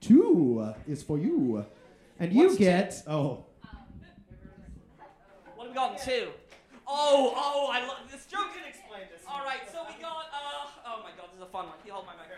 [0.00, 1.64] Two is for you,
[2.18, 2.64] and you What's two?
[2.64, 3.44] get oh.
[5.56, 6.28] What have we got in two?
[6.86, 8.52] Oh, oh, I love this joke.
[8.54, 9.22] Can explain this.
[9.28, 10.26] All right, so we got.
[10.28, 11.78] Uh, oh my God, this is a fun one.
[11.78, 12.28] Can you hold my mic?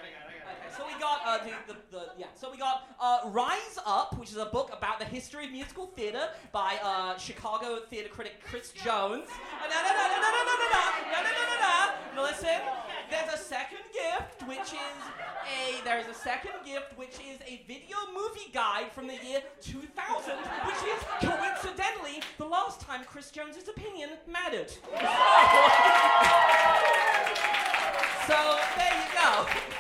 [0.77, 2.27] So we got uh, the, the, the yeah.
[2.35, 5.87] So we got uh, Rise Up, which is a book about the history of musical
[5.87, 9.29] theater by uh, Chicago theater critic Chris Jones.
[9.29, 9.71] Uh.
[12.17, 12.61] Listen,
[13.11, 14.99] there's a second gift, which is
[15.47, 19.43] a there is a second gift, which is a video movie guide from the year
[19.61, 20.35] 2000,
[20.67, 24.71] which is coincidentally the last time Chris Jones's opinion mattered.
[28.27, 29.74] So there you go.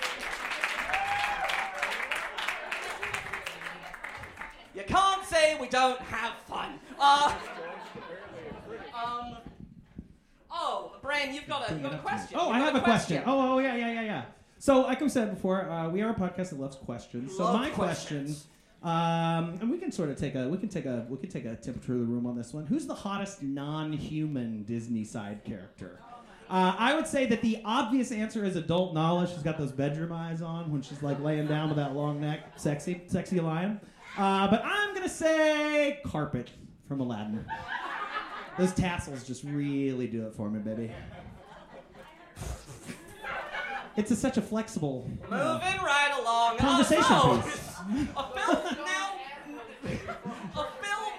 [4.74, 6.78] You can't say we don't have fun.
[6.98, 7.32] Uh,
[8.94, 9.36] um.
[10.56, 12.38] Oh, Brad, you've got a, you've got a question.
[12.40, 13.22] Oh, You've I have a question.
[13.26, 14.22] Oh, oh, yeah, yeah, yeah, yeah.
[14.58, 17.36] So, like I said before, uh, we are a podcast that loves questions.
[17.36, 18.46] So, Love my questions.
[18.82, 21.28] question, um, and we can sort of take a, we can take a, we can
[21.28, 22.66] take a temperature of the room on this one.
[22.66, 25.98] Who's the hottest non-human Disney side character?
[26.48, 29.26] Uh, I would say that the obvious answer is adult Nala.
[29.26, 32.52] She's got those bedroom eyes on when she's like laying down with that long neck,
[32.56, 33.80] sexy, sexy lion.
[34.16, 36.50] Uh, but I'm gonna say Carpet
[36.86, 37.44] from Aladdin.
[38.58, 40.92] Those tassels just really do it for me, baby.
[43.96, 45.08] It's a, such a flexible.
[45.22, 46.58] Moving right along.
[46.58, 47.68] Conversation uh, so, piece.
[48.16, 49.12] a film now.
[49.84, 51.12] A film.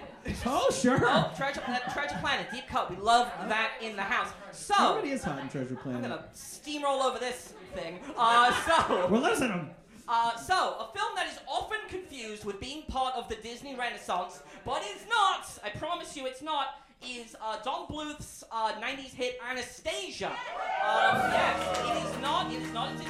[0.46, 1.00] Oh, sure.
[1.02, 2.90] Oh, Treasure, uh, Treasure Planet, Deep Cut.
[2.90, 4.30] We love that in the house.
[4.52, 6.04] So, Everybody is hot in Treasure Planet.
[6.04, 8.00] I'm gonna steamroll over this thing.
[8.18, 9.08] Uh, so.
[9.10, 9.70] We're losing them.
[10.08, 14.39] Uh, so, a film that is often confused with being part of the Disney Renaissance,
[14.63, 16.68] but is not, I promise you it's not,
[17.04, 20.28] is uh, Don Bluth's uh, 90s hit Anastasia.
[20.28, 22.91] Um, yes, it is not, it is not.
[22.94, 23.08] It is,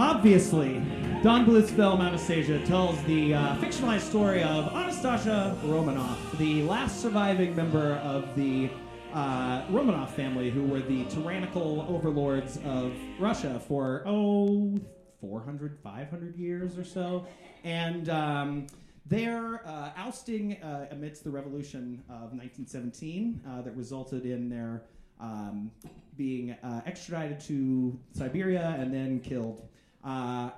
[0.00, 0.80] Obviously,
[1.22, 7.56] Don Bluth's film Anastasia tells the uh, fictionalized story of Anastasia Romanoff, the last surviving
[7.56, 8.70] member of the
[9.12, 14.78] uh, Romanov family, who were the tyrannical overlords of Russia for, oh,
[15.20, 17.26] 400, 500 years or so.
[17.64, 18.68] And um,
[19.04, 24.84] their uh, ousting uh, amidst the revolution of 1917 uh, that resulted in their
[25.18, 25.72] um,
[26.16, 29.68] being uh, extradited to Siberia and then killed
[30.04, 30.50] uh,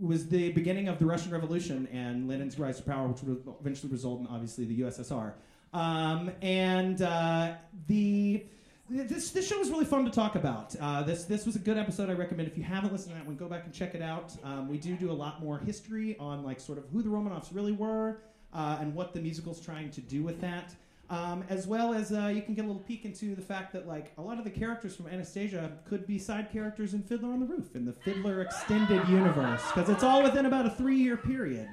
[0.00, 3.92] was the beginning of the Russian Revolution and Lenin's rise to power, which would eventually
[3.92, 5.34] result in obviously the USSR.
[5.72, 7.54] Um, and uh,
[7.86, 8.44] the
[8.88, 10.74] this this show was really fun to talk about.
[10.80, 12.10] Uh, this this was a good episode.
[12.10, 14.32] I recommend if you haven't listened to that one, go back and check it out.
[14.42, 17.54] Um, we do do a lot more history on like sort of who the Romanovs
[17.54, 20.74] really were uh, and what the musical's trying to do with that.
[21.10, 23.88] Um, as well as uh, you can get a little peek into the fact that
[23.88, 27.40] like a lot of the characters from Anastasia could be side characters in Fiddler on
[27.40, 31.68] the Roof in the Fiddler extended universe because it's all within about a three-year period.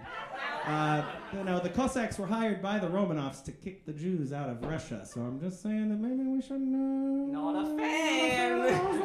[0.66, 4.50] Uh, you know, the Cossacks were hired by the Romanovs to kick the Jews out
[4.50, 7.28] of Russia, so I'm just saying that maybe we should know.
[7.32, 8.60] Not a fan.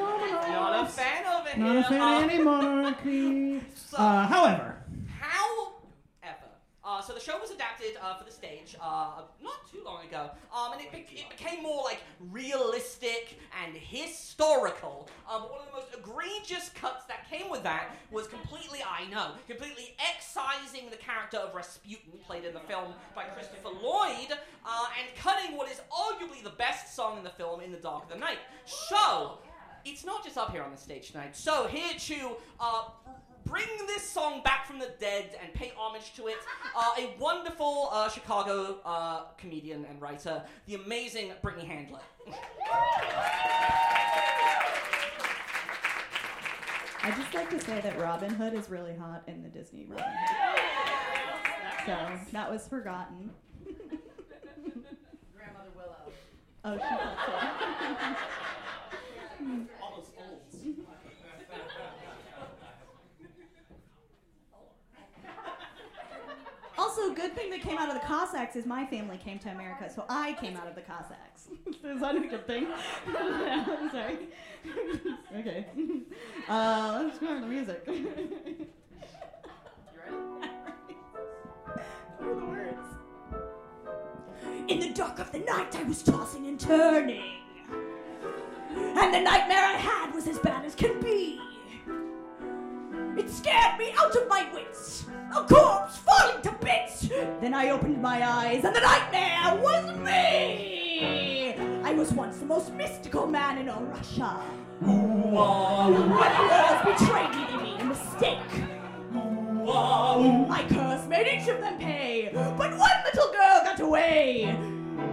[0.48, 3.60] not a fan of it Not a fan Uh, of any monarchy.
[3.94, 4.81] Uh, however, uh,
[7.02, 10.72] so the show was adapted uh, for the stage uh, not too long ago, um,
[10.72, 15.08] and it, be- it became more like realistic and historical.
[15.30, 19.32] Um, one of the most egregious cuts that came with that was completely, I know,
[19.48, 24.32] completely excising the character of Rasputin, played in the film by Christopher Lloyd,
[24.64, 28.04] uh, and cutting what is arguably the best song in the film, "In the Dark
[28.04, 29.38] of the Night." So
[29.84, 31.36] it's not just up here on the stage tonight.
[31.36, 32.84] So here to uh,
[33.44, 36.36] bring this song back from the dead and pay homage to it,
[36.76, 42.00] uh, a wonderful uh, Chicago uh, comedian and writer, the amazing Brittany Handler.
[47.04, 50.04] I'd just like to say that Robin Hood is really hot in the Disney Robin
[50.06, 50.60] Hood.
[51.86, 51.96] So
[52.32, 53.30] that was forgotten.
[55.36, 56.12] Grandmother Willow.
[56.64, 58.16] Oh, she thought
[59.82, 60.38] Almost old.
[60.52, 60.58] so.
[66.78, 69.90] Also, good thing that came out of the Cossacks is my family came to America,
[69.94, 71.48] so I came out of the Cossacks.
[71.84, 72.66] is that a good thing?
[73.06, 74.18] I'm sorry.
[75.36, 75.66] okay.
[76.48, 77.86] Uh, let's go on the music.
[79.94, 80.96] You ready?
[82.18, 82.86] What are the words?
[84.68, 87.38] In the dark of the night, I was tossing and turning.
[88.74, 91.01] And the nightmare I had was as bad as can
[93.42, 95.04] scared me out of my wits.
[95.36, 97.08] A corpse falling to bits.
[97.40, 101.56] Then I opened my eyes, and the nightmare was me.
[101.82, 104.40] I was once the most mystical man in all Russia.
[104.80, 108.52] But the walls betrayed me, they made a mistake.
[110.48, 114.56] My curse made each of them pay, but one little girl got away.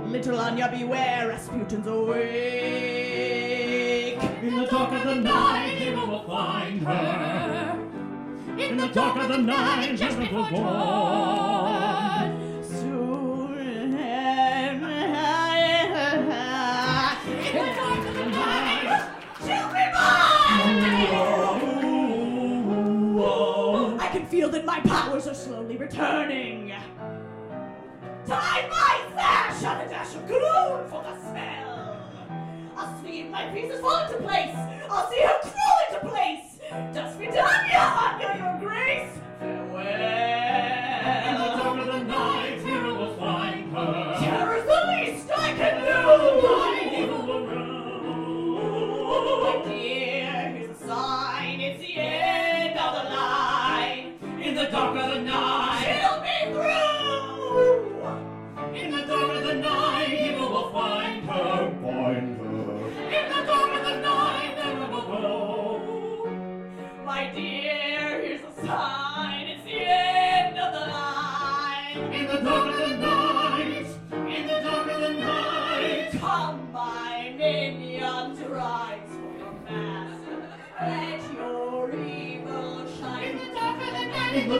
[0.06, 2.20] Little Anya, beware, Rasputin's awake.
[4.44, 7.69] In the dark of the night, hero will find her.
[8.60, 12.30] In the dark of the night, judgment will dawn.
[12.62, 13.58] Soon.
[13.58, 14.89] In the
[17.56, 20.39] dark of the night, she'll be mine.
[23.98, 26.74] I can feel that my powers are slowly returning.
[28.28, 31.98] Tie my sash on a dash of gloom for the smell.
[32.76, 34.54] I'll see if my pieces fall into place.
[34.89, 36.59] I'll see her crawl into place.
[36.70, 37.34] Dust down,
[37.72, 39.12] your Anya, your grace.
[39.40, 40.79] Farewell.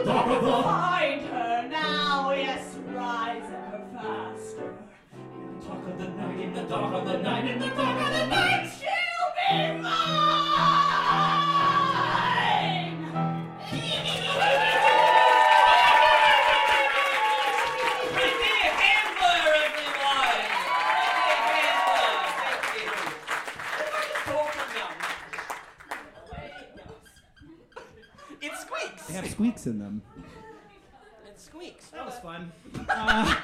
[0.10, 4.74] Find her now, yes, rise ever faster.
[5.38, 8.02] In the dark of the night, in the dark of the night, in the dark
[8.02, 8.72] of the night.
[8.80, 10.59] She'll be mine!
[29.39, 29.63] Squeaks.
[29.63, 30.02] They have squeaks in them.
[31.28, 31.88] It squeaks.
[31.89, 32.52] That was fun.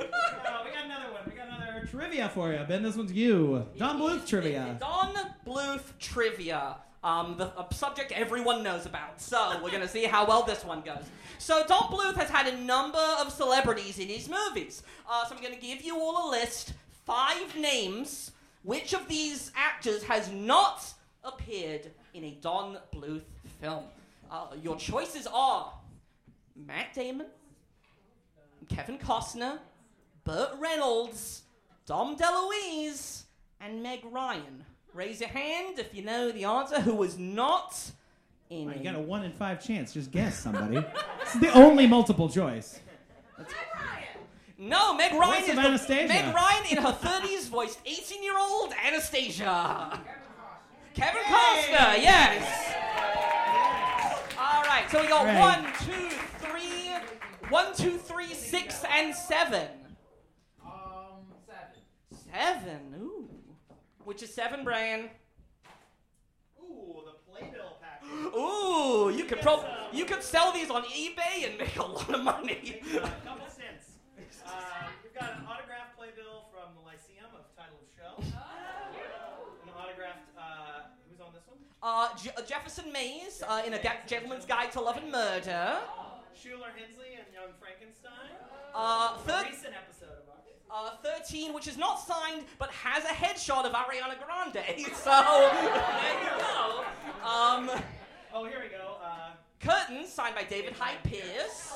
[0.00, 0.04] Uh,
[0.46, 1.22] oh, we got another one.
[1.26, 2.60] We got another trivia for you.
[2.68, 3.66] Ben, this one's you.
[3.76, 4.76] Don Bluth trivia.
[4.78, 5.14] Don
[5.46, 6.76] Bluth trivia.
[7.02, 9.20] Um, the a subject everyone knows about.
[9.20, 11.04] So we're gonna see how well this one goes.
[11.38, 14.82] So Don Bluth has had a number of celebrities in his movies.
[15.08, 16.74] Uh, so I'm gonna give you all a list,
[17.06, 18.30] five names.
[18.62, 20.84] Which of these actors has not
[21.24, 23.22] appeared in a Don Bluth
[23.60, 23.84] film?
[24.30, 25.72] Uh, your choices are
[26.54, 27.26] Matt Damon,
[28.68, 29.58] Kevin Costner,
[30.24, 31.42] Burt Reynolds,
[31.86, 33.22] Dom DeLuise,
[33.60, 34.64] and Meg Ryan.
[34.92, 36.80] Raise your hand if you know the answer.
[36.80, 37.78] Who was not
[38.50, 38.68] in?
[38.76, 39.94] You got a one in five chance.
[39.94, 40.74] Just guess somebody.
[41.24, 42.80] this is the only multiple choice.
[44.60, 46.08] No, Meg Ryan Voice is of the- Anastasia.
[46.08, 50.00] Meg Ryan in her 30s voiced 18-year-old Anastasia.
[50.94, 52.67] Kevin Costner, yes.
[54.78, 55.40] All right, so we got Right.
[55.40, 56.92] one, two, three,
[57.48, 59.68] one, two, three, six, and seven.
[60.64, 61.82] Um, seven.
[62.32, 62.94] Seven.
[62.96, 63.28] Ooh.
[64.04, 65.10] Which is seven, Brian?
[66.62, 68.08] Ooh, the playbill package.
[68.36, 72.22] Ooh, you could prob- you could sell these on eBay and make a lot of
[72.22, 72.80] money.
[72.94, 73.86] A couple cents.
[74.46, 78.22] Uh, we've got an autographed playbill from the Lyceum of Title of Show.
[78.22, 80.30] An autographed.
[80.38, 81.58] Uh, who's on this one?
[81.82, 85.76] Uh, Je- Jefferson Mays uh, in a Ga- Gentleman's Guide to Love and Murder.
[86.34, 88.30] Shuler Hensley and Young Frankenstein.
[88.74, 90.28] Uh, A recent episode of
[90.74, 90.92] ours.
[91.04, 94.64] uh, 13, which is not signed but has a headshot of Ariana Grande.
[94.94, 96.84] So there you go.
[97.28, 97.70] Um,
[98.34, 98.96] Oh, here we go.
[99.02, 101.72] Uh, Curtains, signed by David Hyde Pierce.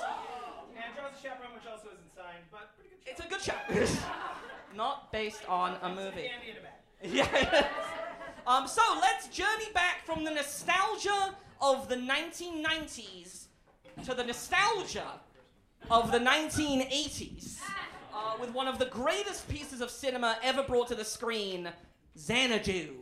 [0.76, 3.10] and Draws the Chaperone, which also isn't signed, but pretty good.
[3.10, 3.98] It's a good show.
[4.76, 6.28] not based on a movie.
[6.28, 6.72] Candy in a bag.
[7.02, 7.66] Yeah.
[8.46, 13.46] Um, so let's journey back from the nostalgia of the 1990s
[14.04, 15.20] to the nostalgia
[15.90, 17.58] of the 1980s
[18.14, 21.68] uh, with one of the greatest pieces of cinema ever brought to the screen,
[22.18, 22.94] Xanadu.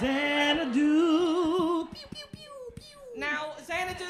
[0.00, 1.88] Xanadu.
[3.16, 4.04] Now, Xanadu,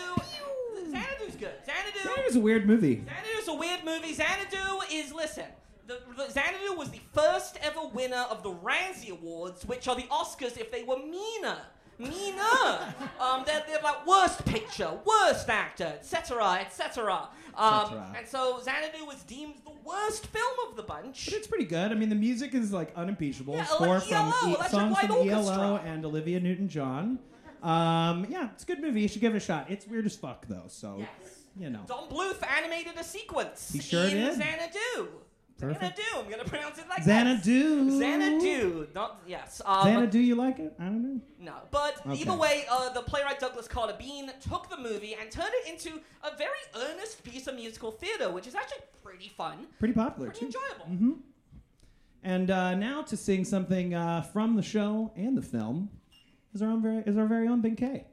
[0.91, 1.53] Xanadu's good.
[1.65, 1.99] Xanadu.
[2.05, 3.05] Xanadu's a weird movie.
[3.07, 4.13] Xanadu's a weird movie.
[4.15, 5.45] Xanadu is listen.
[5.89, 10.03] The, the, Xanadu was the first ever winner of the Razzie Awards, which are the
[10.03, 11.57] Oscars if they were meaner.
[11.99, 12.95] Meaner.
[13.21, 17.29] um, they're, they're like worst picture, worst actor, etc., etc.
[17.57, 18.15] Um, cetera.
[18.19, 21.25] and so Xanadu was deemed the worst film of the bunch.
[21.25, 21.91] But it's pretty good.
[21.91, 23.55] I mean, the music is like unimpeachable.
[23.55, 25.55] Yeah, Score like from ELO, e- songs from Orchestra.
[25.55, 27.19] ELO and Olivia Newton-John.
[27.63, 29.01] Um, yeah, it's a good movie.
[29.01, 29.71] You should give it a shot.
[29.71, 31.09] It's weird as fuck though, so Yes.
[31.59, 31.81] you know.
[31.89, 34.35] Don Bluth animated a sequence He sure in did.
[34.37, 35.09] Xanadu.
[35.59, 35.81] Perfect.
[35.99, 36.03] Xanadu.
[36.25, 37.85] I'm gonna pronounce it like Xanadu.
[37.85, 37.99] that.
[37.99, 38.87] Xanadu.
[38.95, 39.61] Not yes.
[39.67, 40.73] Um, Xanadu, you like it?
[40.79, 41.21] I don't know.
[41.41, 42.21] No, but Okay.
[42.21, 46.01] either way, uh, the playwright Douglas Carter Beane took the movie and turned it into
[46.23, 50.47] a very earnest piece of musical theater, which is actually pretty fun, Pretty popular pretty
[50.53, 50.59] too.
[50.87, 51.19] enjoyable.
[52.23, 55.91] And uh, now to sing something uh, from the show and the film
[56.55, 58.05] is our own very is our very own Ben K.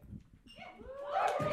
[1.40, 1.44] A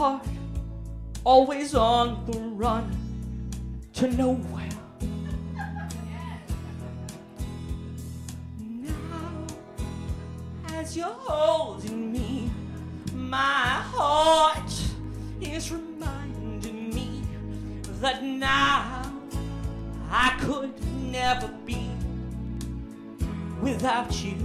[0.00, 0.26] heart
[1.24, 2.90] always on the run
[3.92, 4.74] to nowhere.
[8.58, 9.46] Now,
[10.68, 12.50] as you're holding me,
[13.12, 14.72] my heart
[15.42, 17.22] is reminding me
[18.00, 19.12] that now
[20.10, 20.72] I could
[21.12, 21.90] never be
[23.60, 24.38] without you.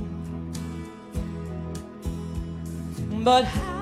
[3.23, 3.74] But how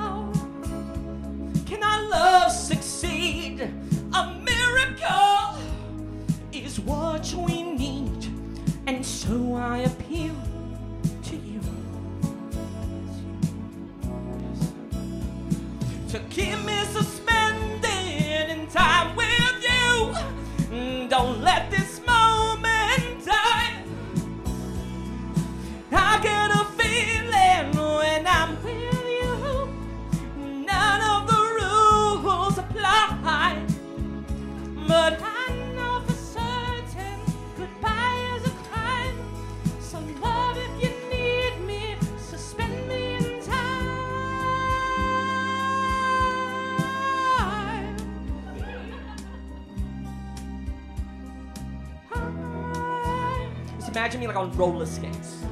[53.96, 55.44] imagine me like on roller skates.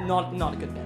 [0.00, 0.82] Not not a good bit.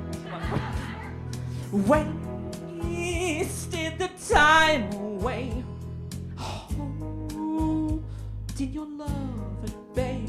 [2.91, 5.63] Wasted the time away.
[6.37, 8.03] Oh,
[8.57, 10.25] did your love at bay?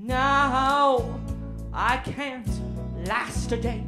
[0.00, 1.20] Now
[1.72, 2.48] I can't
[3.06, 3.84] last a day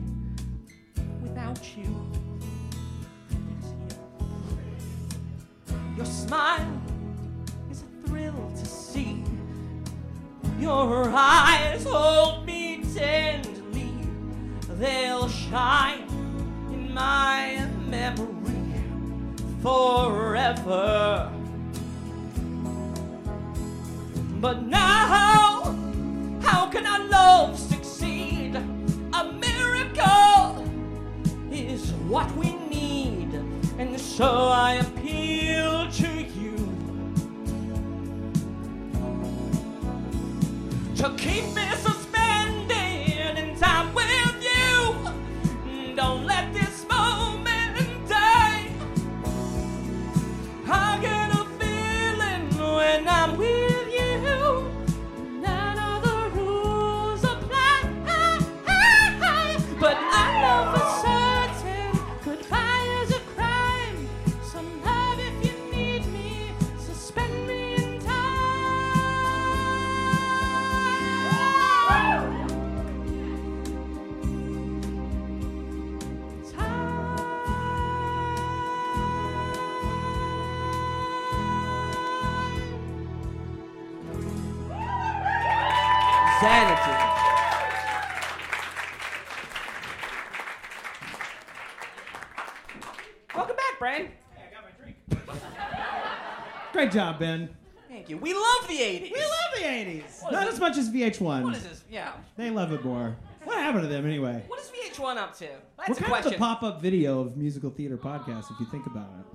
[96.84, 97.48] Great job, Ben.
[97.88, 98.18] Thank you.
[98.18, 99.10] We love the 80s.
[99.10, 100.22] We love the 80s.
[100.22, 101.42] What Not as much as VH1.
[101.42, 101.82] What is this?
[101.90, 102.12] Yeah.
[102.36, 103.16] They love it more.
[103.44, 104.42] What happened to them anyway?
[104.48, 105.46] What is VH1 up to?
[105.78, 106.26] That's We're a kind question.
[106.26, 109.26] of the pop-up video of musical theater podcasts, if you think about it.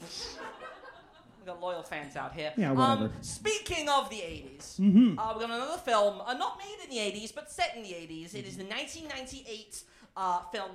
[1.40, 2.52] We've got loyal fans out here.
[2.56, 3.06] Yeah, whatever.
[3.06, 5.18] Um, speaking of the 80s, Mhm.
[5.18, 7.92] uh, we've got another film, uh, not made in the 80s, but set in the
[7.92, 8.34] 80s.
[8.36, 9.82] It is the 1998
[10.16, 10.70] uh, film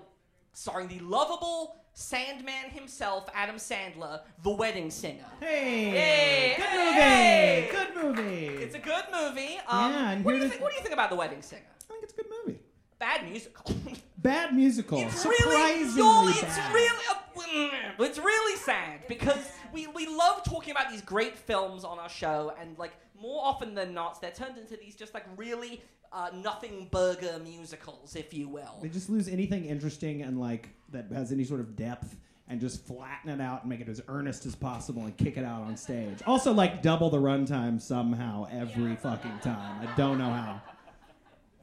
[0.52, 5.26] starring the lovable Sandman himself, Adam Sandler, The Wedding Singer.
[5.42, 7.70] Hey, Hey, good hey.
[7.72, 7.78] movie.
[7.78, 8.64] Good movie.
[8.64, 9.58] It's a good movie.
[9.68, 11.62] Um, Yeah, and what, do you think, what do you think about The Wedding Singer?
[11.90, 12.60] I think it's a good movie.
[13.00, 13.76] bad musical.
[14.20, 15.00] Bad musical.
[15.00, 16.74] It's Surprisingly really, it's bad.
[16.74, 22.00] really, uh, it's really sad because we, we love talking about these great films on
[22.00, 25.82] our show, and like more often than not, they're turned into these just like really
[26.12, 28.80] uh, nothing burger musicals, if you will.
[28.82, 32.16] They just lose anything interesting and like that has any sort of depth
[32.48, 35.46] and just flatten it out and make it as earnest as possible and kick it
[35.46, 36.18] out on stage.
[36.26, 39.88] Also, like double the runtime somehow every fucking time.
[39.88, 40.62] I don't know how.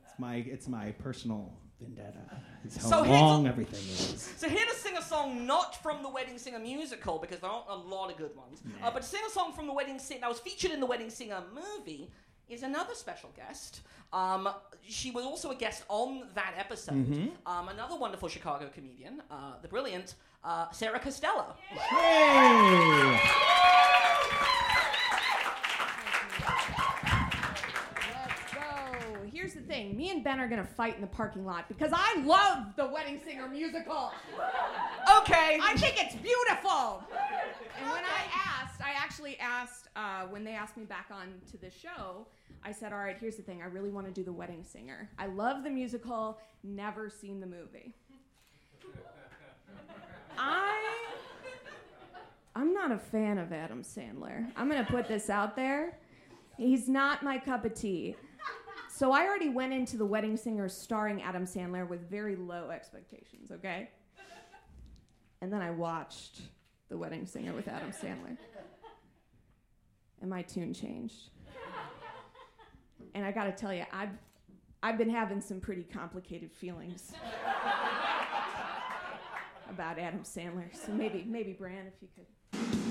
[0.05, 2.21] It's my it's my personal vendetta.
[2.65, 4.33] It's how So long a- everything is.
[4.37, 7.69] So here to sing a song not from the Wedding Singer musical because there aren't
[7.69, 10.21] a lot of good ones, uh, but to sing a song from the Wedding Singer
[10.21, 12.11] that was featured in the Wedding Singer movie
[12.49, 13.81] is another special guest.
[14.13, 14.49] Um,
[14.87, 16.95] she was also a guest on that episode.
[17.45, 21.55] Um, another wonderful Chicago comedian, uh, the brilliant uh, Sarah Costello.
[21.71, 23.19] Hey!
[23.19, 23.96] Let's
[29.67, 29.97] thing.
[29.97, 33.21] Me and Ben are gonna fight in the parking lot because I love the Wedding
[33.25, 34.13] Singer musical.
[35.19, 35.59] Okay.
[35.63, 37.03] I think it's beautiful.
[37.79, 41.57] And when I asked, I actually asked uh, when they asked me back on to
[41.59, 42.27] the show.
[42.65, 43.63] I said, "All right, here's the thing.
[43.63, 45.09] I really want to do the Wedding Singer.
[45.19, 46.39] I love the musical.
[46.65, 47.95] Never seen the movie.
[50.39, 50.83] I."
[52.57, 54.51] I'm not a fan of Adam Sandler.
[54.57, 55.99] I'm gonna put this out there.
[56.57, 58.17] He's not my cup of tea.
[58.97, 63.51] So I already went into The Wedding Singer starring Adam Sandler with very low expectations,
[63.53, 63.91] okay?
[65.43, 66.41] And then I watched
[66.89, 68.39] The Wedding Singer with Adam Sandler.
[70.23, 71.29] And my tune changed.
[73.15, 74.17] And I gotta tell you, I've,
[74.83, 77.13] I've been having some pretty complicated feelings
[79.69, 80.75] about Adam Sandler.
[80.75, 82.86] So maybe, maybe Bran, if you could.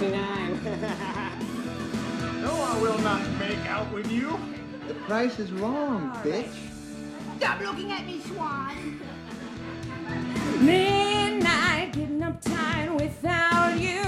[0.00, 0.60] 69.
[2.40, 4.40] No, I will not make out with you.
[4.88, 6.48] the price is wrong, bitch.
[7.36, 8.98] Stop looking at me, Swan!
[10.58, 14.00] Midnight, getting up tired without you.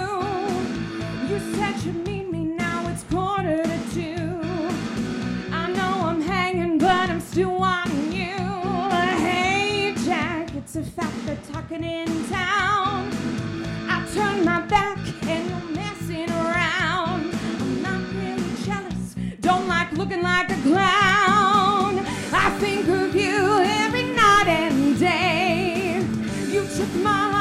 [1.28, 4.40] You said you'd meet me, now it's quarter to two.
[5.52, 8.36] I know I'm hanging, but I'm still wanting you.
[9.26, 13.10] Hey, Jack, it's a fact they're talking in town.
[13.90, 14.91] I turned my back
[19.94, 21.98] looking like a clown.
[22.32, 26.04] I think of you every night and day.
[26.48, 27.31] You took my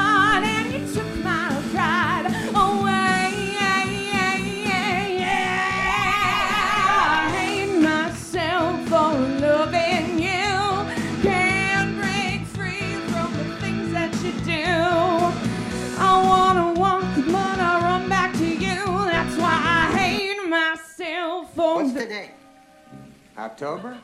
[23.41, 23.97] October?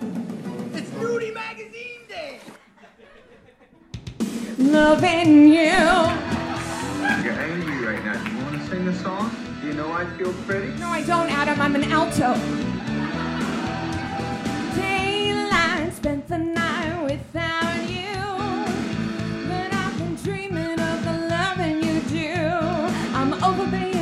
[0.00, 2.38] It's Nudie Magazine Day.
[4.58, 5.74] loving you.
[7.24, 8.22] You're angry right now.
[8.22, 9.34] Do you want to sing the song?
[9.60, 10.68] Do you know I feel pretty?
[10.78, 11.60] No, I don't, Adam.
[11.60, 12.34] I'm an alto.
[14.76, 18.14] Daylight spent the night without you.
[19.48, 22.36] But I've been dreaming of the loving you do.
[23.18, 23.93] I'm over being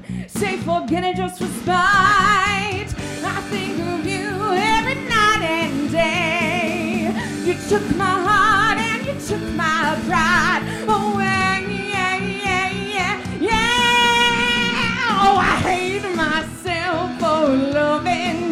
[0.00, 2.88] begging, say forget it just for spite.
[3.24, 7.12] I think of you every night and day.
[7.44, 11.64] You took my heart and you took my pride oh, away.
[11.90, 15.20] Yeah, yeah, yeah, yeah.
[15.20, 18.47] Oh, I hate myself for loving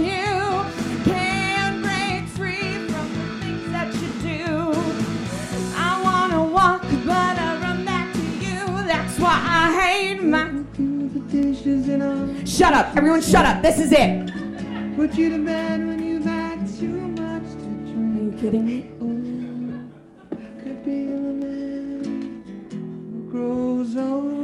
[11.66, 13.20] Shut up, everyone!
[13.20, 13.60] Shut up.
[13.60, 14.30] This is it.
[14.94, 17.66] Put you to bed when you've had too much to
[17.98, 18.88] Are you kidding me?
[19.00, 24.35] Oh, could be the man who grows old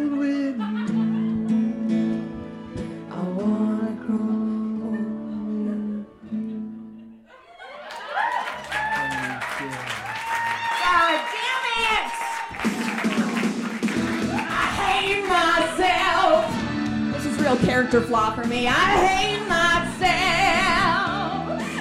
[17.93, 18.67] character flaw for me.
[18.67, 18.73] I
[19.07, 20.01] hate myself.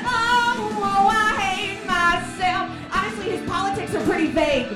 [0.03, 2.69] Oh, oh, I hate myself.
[2.91, 4.67] Honestly, his politics are pretty vague.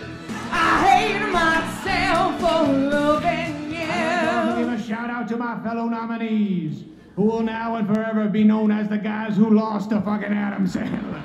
[0.51, 3.81] I hate myself for loving you.
[3.81, 6.85] I want to Give a shout out to my fellow nominees,
[7.17, 10.65] who will now and forever be known as the guys who lost to fucking Adam
[10.65, 11.24] Sandler.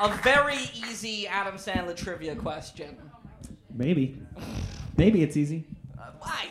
[0.00, 2.96] A very easy Adam Sandler trivia question?
[3.72, 4.20] Maybe.
[4.96, 5.66] Maybe it's easy.
[6.18, 6.48] Why?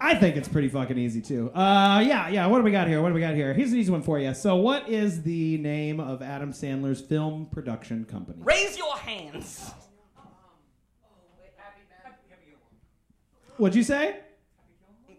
[0.00, 1.50] I think it's pretty fucking easy too.
[1.52, 2.46] Uh, yeah, yeah.
[2.46, 3.02] What do we got here?
[3.02, 3.52] What do we got here?
[3.52, 4.32] Here's an easy one for you.
[4.32, 8.38] So, what is the name of Adam Sandler's film production company?
[8.42, 9.72] Raise your hands.
[13.56, 14.20] What'd you say?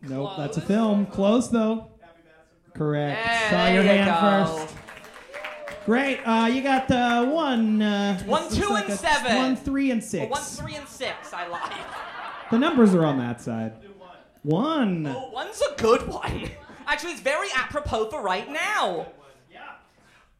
[0.01, 1.05] Nope, that's a film.
[1.07, 1.89] Close though.
[2.73, 3.49] Correct.
[3.49, 4.65] Saw your you hand go.
[4.65, 4.75] first.
[5.85, 6.19] Great.
[6.25, 7.81] Uh, you got uh, one.
[7.81, 9.35] Uh, One, two, like and a- seven.
[9.35, 10.29] One, three, and Well, six.
[10.31, 11.33] one, three, and six.
[11.33, 11.71] I lied.
[12.51, 13.73] The numbers are on that side.
[14.43, 15.07] One.
[15.07, 16.49] Oh, one's a good one.
[16.87, 19.07] Actually, it's very apropos for right now.
[19.51, 19.59] Yeah.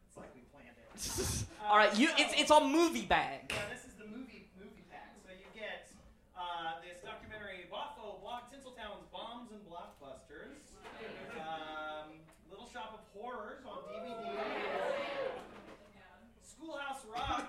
[0.08, 1.44] It's like we planned it.
[1.68, 2.08] All right, you.
[2.16, 3.52] It's it's on movie bag.
[3.70, 5.14] this is the movie movie pack.
[5.24, 5.86] So you get
[6.36, 10.58] uh, this documentary, Waffo, Block, Tinseltown's Bombs and Blockbusters,
[11.38, 12.10] um,
[12.50, 14.40] Little Shop of Horrors on DVD,
[16.42, 17.46] Schoolhouse Rock.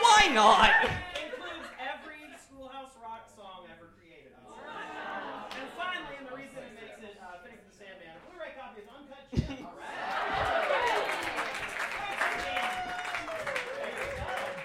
[0.00, 0.70] Why not?
[1.18, 4.30] Includes every Schoolhouse Rock song ever created.
[4.38, 8.54] And finally, and the reason it makes it uh, fitting for the Sandman, a Blu-ray
[8.54, 9.66] copy of Uncut Gems.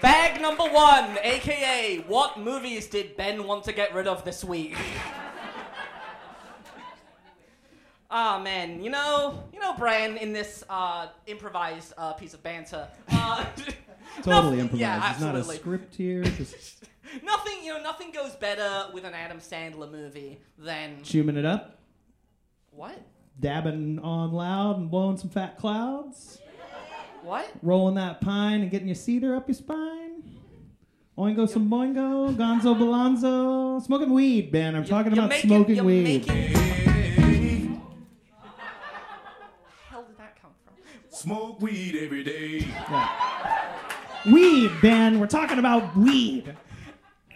[0.00, 4.76] Bag number one, aka what movies did Ben want to get rid of this week?
[8.16, 12.86] Ah man, you know, you know, Brian, in this uh, improvised uh, piece of banter,
[13.08, 13.44] uh,
[14.22, 14.80] Totally nothing- improvised.
[14.80, 16.22] Yeah, There's not a script here.
[16.38, 16.84] Just
[17.22, 21.78] Nothing, you know, nothing goes better with an Adam Sandler movie than chewing it up,
[22.70, 22.96] what?
[23.38, 26.38] dabbing on loud, and blowing some fat clouds.
[27.22, 27.48] What?
[27.62, 30.22] Rolling that pine and getting your cedar up your spine.
[31.16, 33.80] Oingo some boingo, gonzo balonzo.
[33.82, 34.74] Smoking weed, Ben.
[34.74, 36.04] I'm talking You're about making- smoking you're weed.
[36.26, 36.54] making-
[39.88, 40.74] hell did that come from?
[41.10, 42.66] Smoke weed every day.
[44.26, 45.20] Weed, Ben.
[45.20, 46.56] We're talking about weed.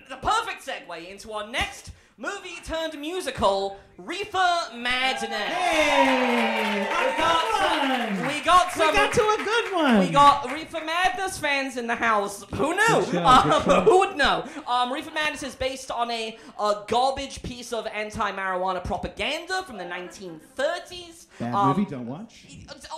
[0.08, 5.30] The perfect segue into our next movie turned musical, Reefer Madness.
[5.52, 6.88] Hey!
[6.88, 8.26] We got some.
[8.26, 8.86] We got some.
[8.88, 9.98] We got to a good one.
[10.00, 12.44] We got Reefer Madness fans in the house.
[12.54, 13.04] Who knew?
[13.12, 13.50] Show, Um,
[13.84, 14.48] who would know?
[14.66, 19.84] Um, Reefer Madness is based on a, a garbage piece of anti-marijuana propaganda from the
[19.84, 21.26] 1930s.
[21.38, 21.84] Bad Um, movie.
[21.84, 22.46] Don't watch.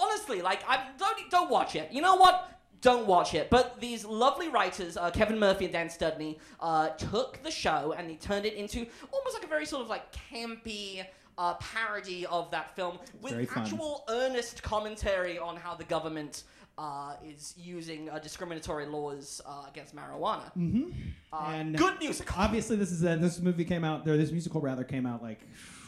[0.01, 1.91] honestly, like, I don't don't watch it.
[1.91, 2.47] You know what?
[2.81, 3.51] Don't watch it.
[3.51, 8.09] But these lovely writers, uh, Kevin Murphy and Dan Studney, uh, took the show and
[8.09, 11.05] they turned it into almost like a very sort of like campy.
[11.39, 13.63] Uh, parody of that film with very fun.
[13.63, 16.43] actual earnest commentary on how the government
[16.81, 20.51] uh, is using uh, discriminatory laws uh, against marijuana.
[20.57, 20.91] Mm-hmm.
[21.33, 22.35] Uh, and good musical.
[22.39, 24.09] Obviously, this is a, this movie came out.
[24.09, 25.41] Or this musical rather came out like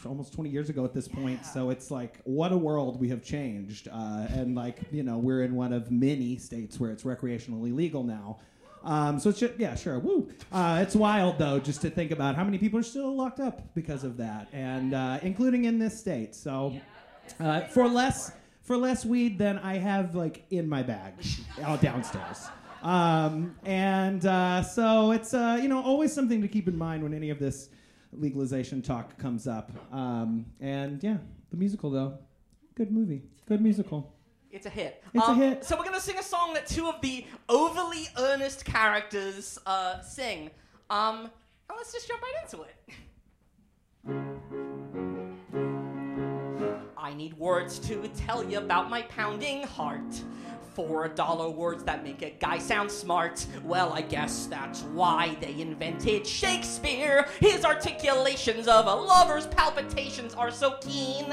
[0.05, 1.45] almost 20 years ago at this point.
[1.45, 3.87] So it's like what a world we have changed.
[3.87, 8.03] Uh, and like you know we're in one of many states where it's recreationally legal
[8.03, 8.39] now.
[8.83, 9.99] Um, so it's just, yeah, sure.
[9.99, 10.29] Woo.
[10.51, 13.73] Uh, it's wild though, just to think about how many people are still locked up
[13.75, 16.35] because of that, and uh, including in this state.
[16.35, 16.75] So
[17.39, 18.31] uh, for less
[18.61, 21.13] for less weed than I have like in my bag
[21.63, 22.47] out downstairs.
[22.81, 27.13] Um, and uh, so it's uh, you know always something to keep in mind when
[27.13, 27.69] any of this
[28.17, 29.71] legalization talk comes up.
[29.91, 31.17] Um, and yeah,
[31.51, 32.17] the musical though,
[32.75, 34.13] good movie, good musical.
[34.51, 35.03] It's a hit.
[35.13, 35.63] It's a Um, hit.
[35.65, 40.51] So we're gonna sing a song that two of the overly earnest characters uh, sing.
[40.89, 41.21] Um,
[41.69, 42.75] and let's just jump right into it.
[46.97, 50.01] I need words to tell you about my pounding heart.
[50.73, 53.45] Four dollar words that make a guy sound smart.
[53.63, 57.27] Well, I guess that's why they invented Shakespeare.
[57.39, 61.27] His articulations of a lover's palpitations are so keen.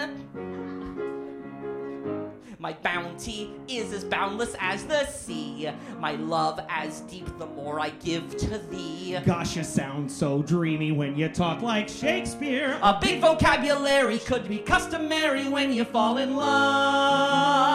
[2.58, 5.70] My bounty is as boundless as the sea.
[5.98, 9.18] My love as deep the more I give to thee.
[9.24, 12.78] Gosh, you sound so dreamy when you talk like Shakespeare.
[12.82, 17.70] A big vocabulary could be customary when you fall in love.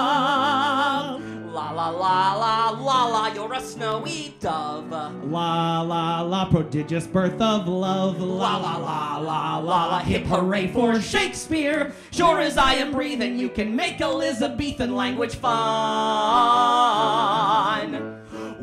[1.55, 4.91] La la la la la la, you're a snowy dove.
[5.31, 8.19] La la la, prodigious birth of love.
[8.19, 11.93] La la la la la la, hip hooray for Shakespeare.
[12.11, 15.55] Sure as I am breathing, you can make Elizabethan language fun.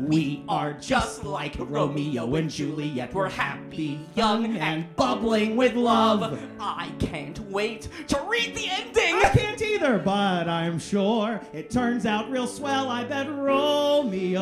[0.07, 3.13] We are just like Romeo and Juliet.
[3.13, 6.37] We're happy, young, and bubbling with love.
[6.59, 9.15] I can't wait to read the ending.
[9.23, 12.89] I can't either, but I'm sure it turns out real swell.
[12.89, 14.41] I bet Romeo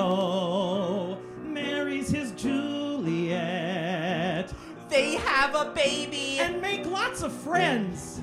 [1.43, 3.31] marries his Juliet
[4.89, 6.39] They have a baby.
[6.39, 8.19] and make lots of friends.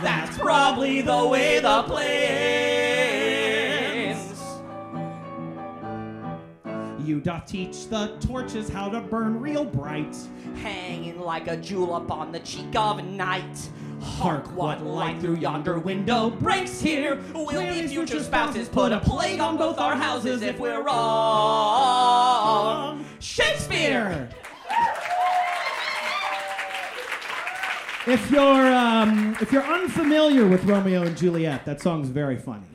[0.00, 3.47] That's probably the way the play
[7.08, 10.14] You doth teach the torches how to burn real bright.
[10.56, 13.70] hanging like a jewel upon the cheek of night.
[14.02, 17.18] Hark what light through yonder window breaks here.
[17.32, 21.06] Will the future spouses put a plague on both our houses if we're wrong?
[23.20, 24.28] Shakespeare!
[28.06, 32.66] If you're um, if you're unfamiliar with Romeo and Juliet, that song's very funny.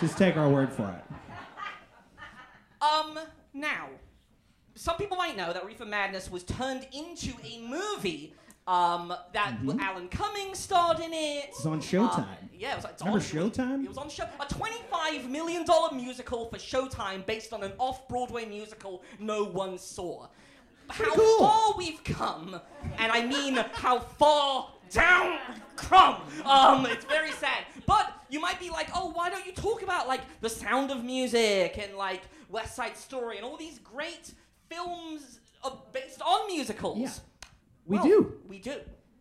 [0.00, 1.04] Just take our word for it.
[2.82, 3.18] Um,
[3.60, 3.88] now,
[4.74, 8.34] some people might know that Reefer Madness was turned into a movie.
[8.66, 11.46] Um, that Alan Cumming starred in it.
[11.48, 12.20] It's on Showtime.
[12.20, 13.84] Uh, yeah, it was, it's Remember on Showtime?
[13.84, 14.24] It was on show.
[14.38, 20.28] A twenty-five million dollar musical for Showtime, based on an off-Broadway musical no one saw.
[20.88, 21.38] How cool.
[21.38, 22.60] far we've come,
[22.98, 25.38] and I mean how far down
[25.76, 26.22] we've.
[26.44, 27.64] Um, it's very sad.
[27.86, 31.02] But you might be like, oh, why don't you talk about like The Sound of
[31.02, 34.32] Music and like West Side Story and all these great
[34.68, 35.40] films
[35.92, 36.98] based on musicals?
[36.98, 37.10] Yeah.
[37.86, 38.34] We Well, do.
[38.48, 38.76] We do.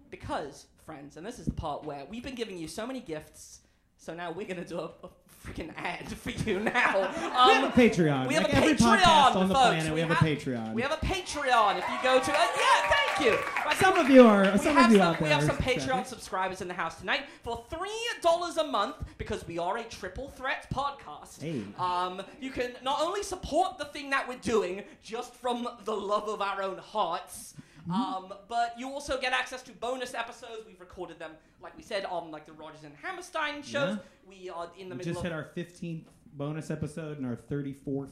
[0.10, 3.60] Because, friends, and this is the part where we've been giving you so many gifts,
[3.98, 5.10] so now we're going to do a, a
[5.46, 7.00] freaking ad for you now.
[7.48, 8.28] we have a Patreon.
[8.28, 9.68] We have Like a every Patreon, podcast on the folks.
[9.70, 9.94] planet.
[9.94, 10.74] We, have, a Patreon.
[10.74, 11.78] We have a Patreon.
[11.80, 13.38] If you go to, uh, yeah, thank you.
[13.66, 14.52] Right, some of you are.
[14.52, 15.24] we Some have of you some, out there.
[15.28, 17.90] we have some Patreon subscribers in the house tonight for three
[18.22, 21.42] dollars a month because we are a triple threat podcast.
[21.42, 21.64] Hey.
[21.78, 26.28] Um, you can not only support the thing that we're doing just from the love
[26.28, 27.54] of our own hearts.
[27.82, 27.92] Mm-hmm.
[27.92, 30.66] Um, but you also get access to bonus episodes.
[30.68, 33.98] We've recorded them, like we said, on like the Rodgers and Hammerstein shows.
[33.98, 34.04] Yeah.
[34.28, 36.04] We are in the We middle just of hit our 15th
[36.34, 38.12] bonus episode and our 34th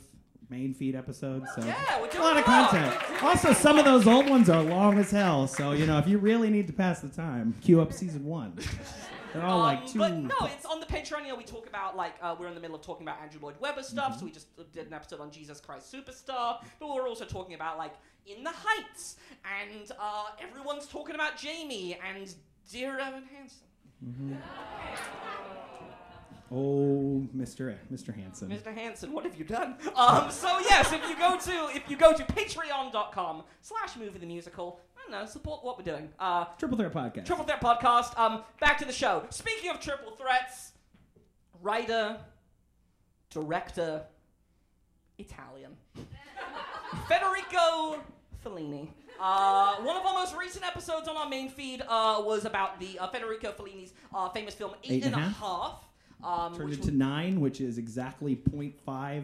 [0.50, 1.44] main feed episode.
[1.56, 2.96] So Yeah, we're a lot of content.
[3.24, 5.48] Also, some of those old ones are long as hell.
[5.48, 8.58] So you know, if you really need to pass the time, queue up season one.
[9.40, 10.00] They're all like Um, two.
[10.00, 11.22] But no, it's on the Patreon.
[11.24, 13.40] You know, we talk about like uh, we're in the middle of talking about Andrew
[13.42, 14.12] Lloyd Webber stuff.
[14.12, 14.20] Mm-hmm.
[14.20, 16.58] So we just uh, did an episode on Jesus Christ Superstar.
[16.80, 17.94] But we're also talking about like
[18.26, 19.18] In the Heights,
[19.62, 22.34] and uh, everyone's talking about Jamie and
[22.72, 24.38] Dear Evan Hansen.
[26.50, 27.76] Oh, Mr.
[27.92, 28.16] Mr.
[28.16, 28.48] Hanson.
[28.50, 28.74] Mr.
[28.74, 29.76] Hanson, what have you done?
[29.98, 34.26] Um, so yes, if you go to if you go to patreon.com slash movie the
[34.26, 34.80] musical,
[35.10, 36.10] don't know, support what we're doing.
[36.20, 37.26] Uh, Triple Threat Podcast.
[37.26, 38.18] Triple Threat Podcast.
[38.18, 39.26] Um, back to the show.
[39.30, 40.74] Speaking of triple threats,
[41.62, 42.18] writer,
[43.30, 44.04] director,
[45.18, 45.76] Italian,
[47.08, 48.04] Federico
[48.46, 48.90] Fellini.
[49.20, 53.00] Uh, one of our most recent episodes on our main feed uh, was about the
[53.00, 55.84] uh, Federico Fellini's uh, famous film Eight and a Half.
[56.24, 59.24] Um, Turned which into nine, which is exactly 0.5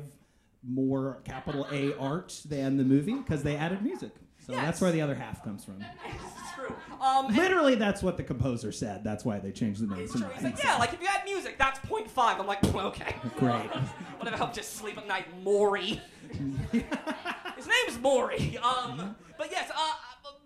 [0.68, 4.12] more capital A art than the movie because they added music.
[4.46, 4.62] So Yes.
[4.66, 5.84] that's where the other half comes from.
[6.06, 6.76] It's true.
[7.00, 9.02] Um, Literally, that's what the composer said.
[9.04, 10.28] That's why they changed the name It's true.
[10.34, 12.40] He's like, yeah, like if you add music, that's 0.5.
[12.40, 13.16] I'm like, okay.
[13.38, 13.54] Great.
[14.20, 16.02] what about just sleep at night, Maury?
[16.72, 18.58] His name's Maury.
[18.58, 19.94] Um, but yes, uh,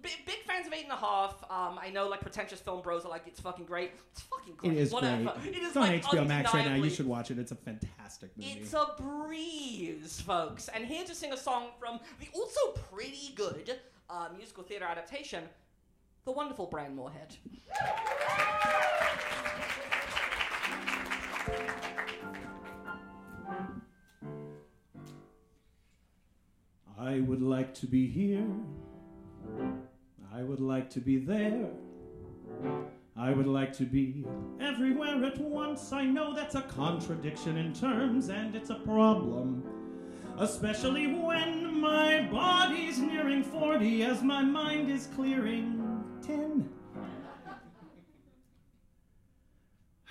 [0.08, 1.44] big, big fans of Eight and a Half.
[1.50, 3.92] Um, I know, like pretentious film bros are like, it's fucking great.
[4.12, 4.74] It's fucking great.
[4.74, 5.34] It is Whatever.
[5.42, 5.56] great.
[5.56, 6.76] It is it's on like HBO Max right now.
[6.76, 7.40] You should watch it.
[7.40, 8.52] It's a fantastic movie.
[8.52, 10.70] It's a breeze, folks.
[10.70, 13.80] And here to sing a song from the also pretty good
[14.10, 15.44] uh, musical theater adaptation,
[16.26, 17.36] the wonderful Brian Moorhead.
[27.00, 28.46] I would like to be here.
[30.34, 31.70] I would like to be there.
[33.16, 34.24] I would like to be
[34.62, 35.92] everywhere at once.
[35.92, 39.64] I know that's a contradiction in terms, and it's a problem.
[40.38, 45.84] Especially when my body's nearing 40 as my mind is clearing
[46.22, 46.70] 10.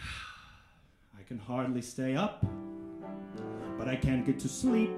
[1.16, 2.44] I can hardly stay up,
[3.78, 4.90] but I can't get to sleep.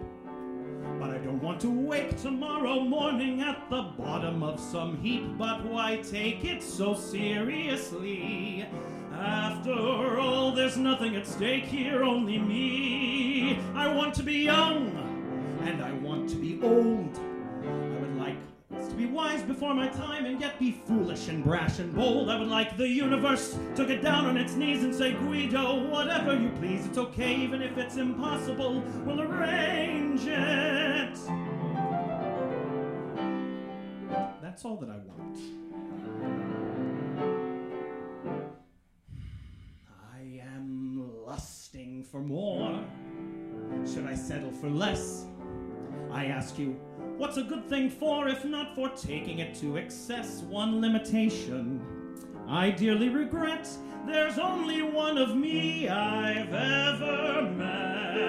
[0.99, 5.38] But I don't want to wake tomorrow morning at the bottom of some heap.
[5.38, 8.66] But why take it so seriously?
[9.12, 13.59] After all, there's nothing at stake here, only me.
[13.74, 14.90] I want to be young,
[15.62, 17.28] and I want to be old.
[19.19, 22.31] Wise before my time and yet be foolish and brash and bold.
[22.31, 26.39] I would like the universe to get down on its knees and say, Guido, whatever
[26.39, 31.19] you please, it's okay, even if it's impossible, we'll arrange it.
[34.41, 35.37] That's all that I want.
[40.14, 42.85] I am lusting for more.
[43.93, 45.27] Should I settle for less?
[46.12, 46.79] I ask you,
[47.19, 50.43] what's a good thing for if not for taking it to excess?
[50.43, 51.83] One limitation
[52.49, 53.69] I dearly regret.
[54.07, 58.29] There's only one of me I've ever met.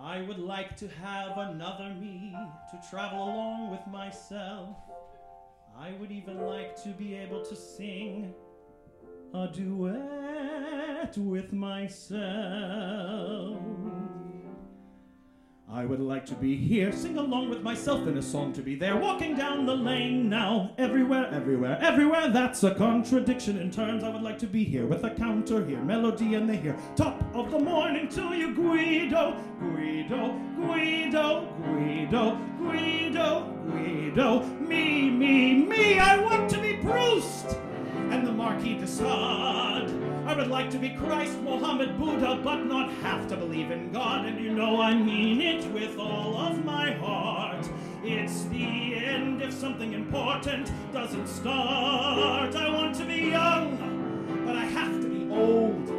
[0.00, 2.34] I would like to have another me
[2.70, 4.76] to travel along with myself.
[5.78, 8.34] I would even like to be able to sing
[9.32, 12.20] a duet with myself.
[15.74, 18.74] I would like to be here, sing along with myself in a song to be
[18.74, 22.28] there, walking down the lane now, everywhere, everywhere, everywhere.
[22.28, 24.04] That's a contradiction in terms.
[24.04, 27.24] I would like to be here with a counter here, melody in the here, top
[27.34, 35.98] of the morning to you, Guido, Guido, Guido, Guido, Guido, Guido, me, me, me.
[35.98, 37.56] I want to be Proust
[38.10, 40.11] and the Marquis de Sade.
[40.24, 44.24] I would like to be Christ, Mohammed, Buddha, but not have to believe in God.
[44.24, 47.68] And you know I mean it with all of my heart.
[48.04, 52.54] It's the end if something important doesn't start.
[52.54, 55.90] I want to be young, but I have to be old.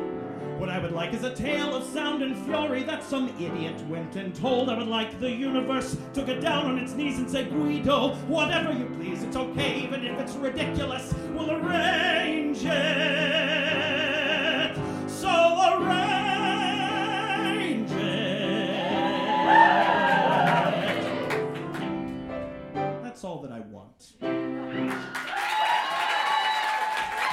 [0.58, 4.16] What I would like is a tale of sound and fury that some idiot went
[4.16, 4.70] and told.
[4.70, 8.72] I would like the universe to get down on its knees and say, Guido, whatever
[8.72, 14.03] you please, it's okay, even if it's ridiculous, we'll arrange it.
[23.44, 24.14] That I want.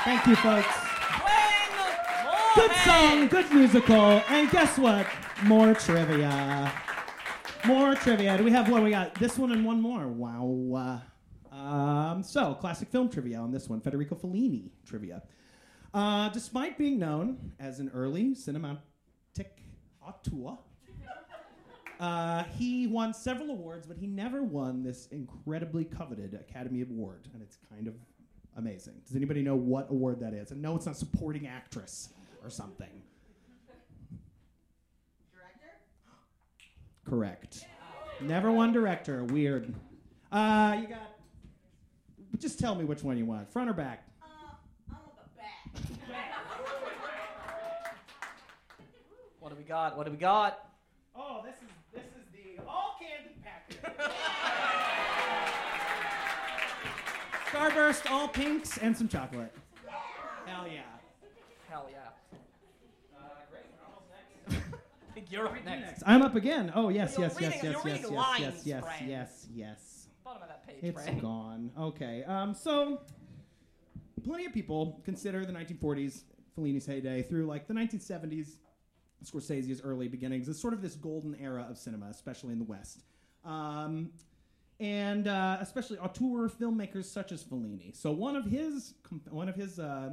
[0.04, 0.66] Thank you, folks.
[2.56, 5.06] Good song, good musical, and guess what?
[5.44, 6.72] More trivia.
[7.64, 8.36] More trivia.
[8.36, 9.14] Do we have what we got?
[9.14, 10.08] This one and one more.
[10.08, 11.00] Wow.
[11.52, 13.80] Um, so, classic film trivia on this one.
[13.80, 15.22] Federico Fellini trivia.
[15.94, 18.80] Uh, despite being known as an early cinematic
[20.04, 20.58] auteur,
[22.00, 27.42] uh, he won several awards, but he never won this incredibly coveted Academy Award, and
[27.42, 27.94] it's kind of
[28.56, 28.94] amazing.
[29.06, 30.50] Does anybody know what award that is?
[30.50, 32.08] And no, it's not supporting actress
[32.42, 32.88] or something.
[35.34, 35.76] Director?
[37.06, 37.66] Correct.
[38.22, 39.24] Never won director.
[39.24, 39.74] Weird.
[40.32, 41.16] Uh, you got.
[42.38, 44.06] Just tell me which one you want, front or back.
[44.22, 44.54] Uh,
[44.90, 44.96] I'm
[45.36, 45.84] back.
[49.38, 49.96] What do we got?
[49.96, 50.70] What do we got?
[51.14, 53.69] Oh, this is this is the all candy package.
[57.50, 59.52] Starburst, all pinks, and some chocolate.
[60.46, 60.80] Hell yeah.
[61.68, 61.98] Hell yeah.
[65.10, 66.02] I think you're up next.
[66.06, 66.72] I'm up again.
[66.74, 68.10] Oh yes, You're yes, yes, yes, yes, yes,
[68.40, 70.06] yes, yes, yes, yes.
[70.24, 71.18] Bottom of that page, It's Fran.
[71.18, 71.70] gone.
[71.78, 72.24] Okay.
[72.24, 73.00] Um, so,
[74.24, 76.22] plenty of people consider the 1940s
[76.54, 78.56] Fellini's heyday through like the 1970s,
[79.24, 83.04] Scorsese's early beginnings as sort of this golden era of cinema, especially in the West.
[83.44, 84.10] Um,
[84.80, 87.94] and uh, especially auteur filmmakers such as Fellini.
[87.94, 90.10] So one of his com- one of his uh,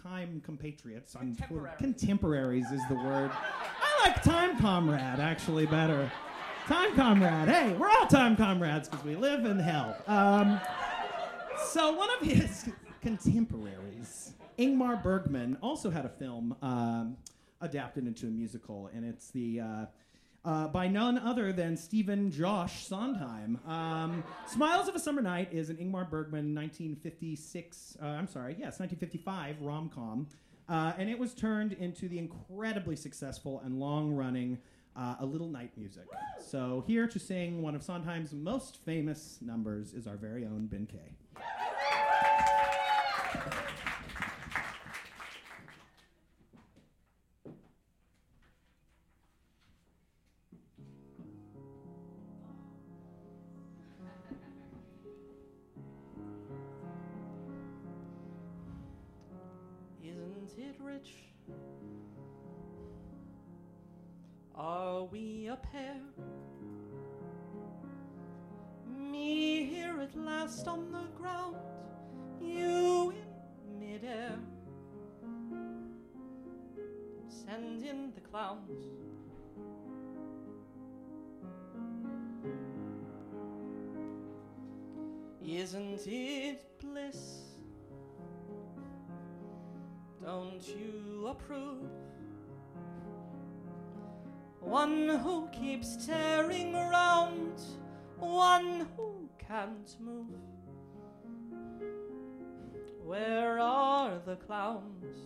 [0.00, 1.36] time compatriots, on
[1.78, 3.30] contemporaries is the word.
[3.32, 6.10] I like time comrade actually better.
[6.66, 7.48] Time comrade.
[7.48, 9.96] Hey, we're all time comrades because we live in hell.
[10.06, 10.60] Um,
[11.66, 12.68] so one of his
[13.00, 17.16] contemporaries, Ingmar Bergman, also had a film um,
[17.60, 19.60] adapted into a musical, and it's the.
[19.60, 19.86] Uh,
[20.48, 23.60] uh, by none other than Stephen Josh Sondheim.
[23.68, 28.80] Um, Smiles of a Summer Night is an Ingmar Bergman 1956, uh, I'm sorry, yes,
[28.80, 30.26] 1955 rom com.
[30.66, 34.58] Uh, and it was turned into the incredibly successful and long running
[34.96, 36.06] uh, A Little Night Music.
[36.40, 40.86] So, here to sing one of Sondheim's most famous numbers is our very own Ben
[40.86, 41.42] Kay.
[64.54, 66.00] Are we a pair?
[68.86, 71.56] Me here at last on the ground,
[72.40, 74.36] you in midair.
[77.28, 78.82] Send in the clowns.
[85.40, 87.47] Isn't it bliss?
[90.24, 91.90] Don't you approve?
[94.60, 97.60] One who keeps tearing around,
[98.18, 100.26] one who can't move.
[103.04, 105.16] Where are the clowns?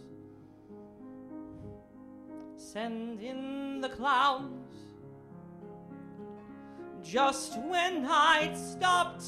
[2.57, 4.73] Send in the clowns.
[7.03, 9.25] Just when I'd stopped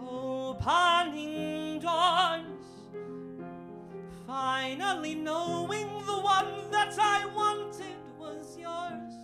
[0.00, 2.55] opening doors,
[4.26, 9.14] finally knowing the one that I wanted was yours,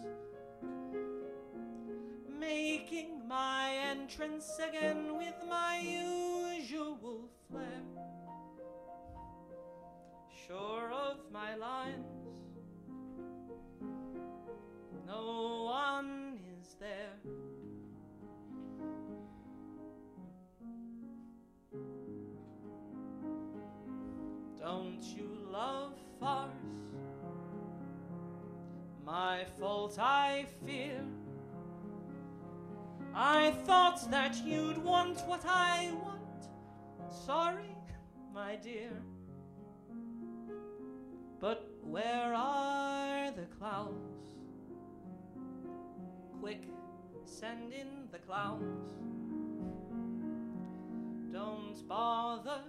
[2.39, 7.83] making my entrance again with my usual flair.
[10.47, 12.07] Sure of my lines,
[15.07, 17.42] no one is there.
[25.05, 26.51] You love farce?
[29.05, 31.01] My fault, I fear.
[33.15, 36.49] I thought that you'd want what I want.
[37.27, 37.77] Sorry,
[38.35, 38.91] my dear.
[41.41, 44.37] But where are the clowns?
[46.41, 46.63] Quick,
[47.25, 48.93] send in the clowns.
[51.33, 52.63] Don't bother,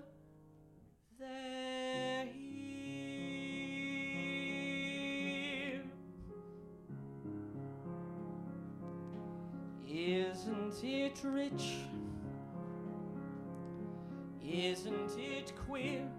[9.95, 11.76] Isn't it rich?
[14.43, 16.09] Isn't it queer?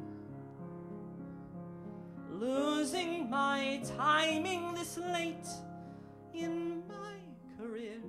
[2.31, 5.49] Losing my timing this late
[6.33, 7.15] in my
[7.59, 8.01] career.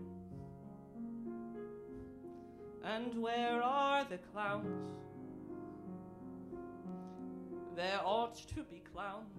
[2.83, 5.04] And where are the clowns?
[7.75, 9.33] There ought to be clowns.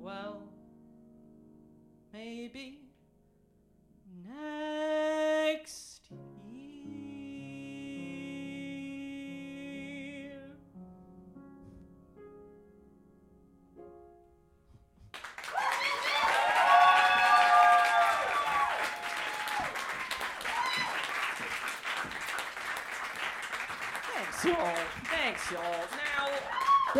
[0.00, 0.42] Well,
[2.12, 2.80] maybe
[4.26, 5.05] next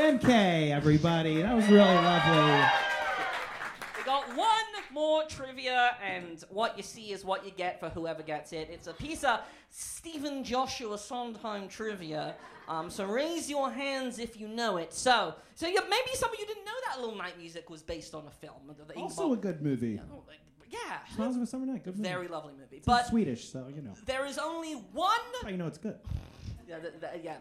[0.06, 1.42] Ben K, everybody.
[1.42, 2.64] That was really lovely.
[3.98, 4.48] we got one
[4.92, 8.68] more trivia, and what you see is what you get for whoever gets it.
[8.70, 12.36] It's a piece of Stephen Joshua Sondheim trivia.
[12.68, 14.94] Um, so raise your hands if you know it.
[14.94, 18.14] So, so yeah, maybe some of you didn't know that Little Night Music was based
[18.14, 18.54] on a film.
[18.78, 20.00] The- the Also a good movie.
[20.70, 21.82] yeah, Smiles of a Summer Night.
[21.82, 22.08] Good movie.
[22.08, 22.76] very lovely movie.
[22.76, 23.94] It's But Swedish, so you know.
[24.04, 25.98] there is only one That's how you know it's good.
[26.68, 27.38] Yeah, th- th- yeah.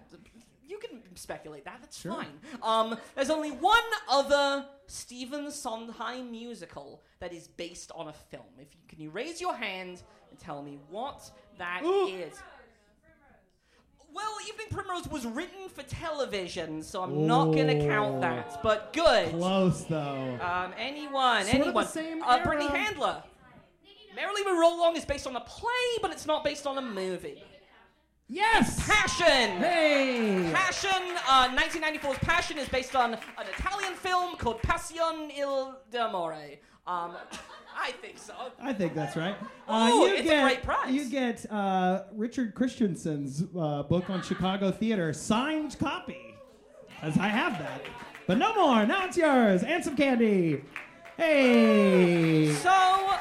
[0.67, 1.77] You can speculate that.
[1.81, 2.13] That's Sure.
[2.15, 2.39] fine.
[2.63, 8.45] Um, there's only one other Stephen Sondheim musical that is based on a film.
[8.59, 10.01] If you, can you raise your hand
[10.31, 12.39] and tell me what that is?
[14.13, 18.61] Well, Evening Primrose was written for television, so I'm not going to count that.
[18.63, 19.29] But good.
[19.31, 20.39] Close though.
[20.41, 21.85] Um, anyone, Sort of the anyone.
[21.87, 22.67] same uh, Brittany.
[22.69, 23.21] Handler.
[24.15, 25.67] Merrily We Roll Along is based on a play,
[26.01, 27.43] but it's not based on a movie.
[28.27, 28.83] Yes!
[28.87, 29.57] Passion!
[29.59, 30.49] Hey!
[30.51, 33.19] Passion, uh, 1994's Passion is based on an
[33.57, 36.57] Italian film called Passione d'amore.
[36.87, 37.15] Um,
[37.77, 38.33] I think so.
[38.59, 39.35] I think that's right.
[39.71, 40.91] Ooh, you it's a get, great prize.
[40.91, 46.35] You get uh, Richard Christiansen's uh, book on Chicago theater, signed copy.
[47.03, 47.81] As I have that.
[48.25, 48.85] But no more.
[48.87, 49.61] Now it's yours.
[49.61, 50.63] And some candy.
[51.17, 52.53] Hey!
[52.53, 53.13] So,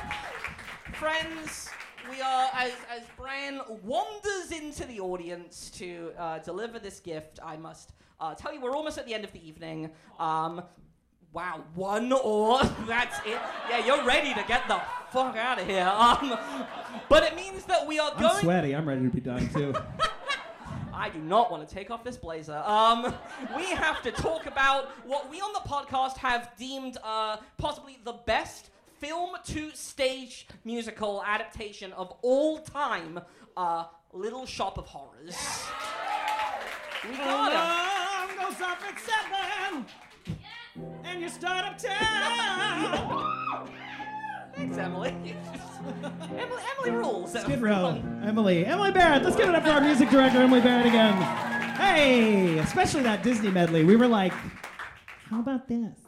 [0.95, 1.69] friends,
[2.15, 7.57] we are, as, as Bran wanders into the audience to uh, deliver this gift, I
[7.57, 9.91] must uh, tell you we're almost at the end of the evening.
[10.19, 10.63] Um,
[11.33, 13.41] wow, one or that's it.
[13.69, 15.87] Yeah, you're ready to get the fuck out of here.
[15.87, 16.39] Um,
[17.09, 18.27] but it means that we are going.
[18.27, 18.77] I'm sweaty.
[18.77, 19.75] I'm ready to be done too.
[20.95, 22.63] I do not want to take off this blazer.
[22.65, 23.13] Um,
[23.57, 28.13] we have to talk about what we on the podcast have deemed uh, possibly the
[28.13, 33.21] best film to stage musical adaptation of all time
[33.57, 35.37] uh, Little Shop of Horrors.
[37.05, 37.15] We.
[37.17, 39.85] Alarm goes off at seven,
[41.05, 43.69] and you start uptown.
[44.55, 45.11] Thanks, Emily.
[46.39, 47.33] Emily, Emily rules.
[47.33, 48.01] Skid Row.
[48.23, 48.65] Emily.
[48.65, 49.23] Emily Barrett.
[49.23, 51.15] Let's give it up for our music director, Emily Barrett, again.
[51.77, 53.85] Hey, especially that Disney medley.
[53.85, 54.33] We were like,
[55.29, 55.99] how about this?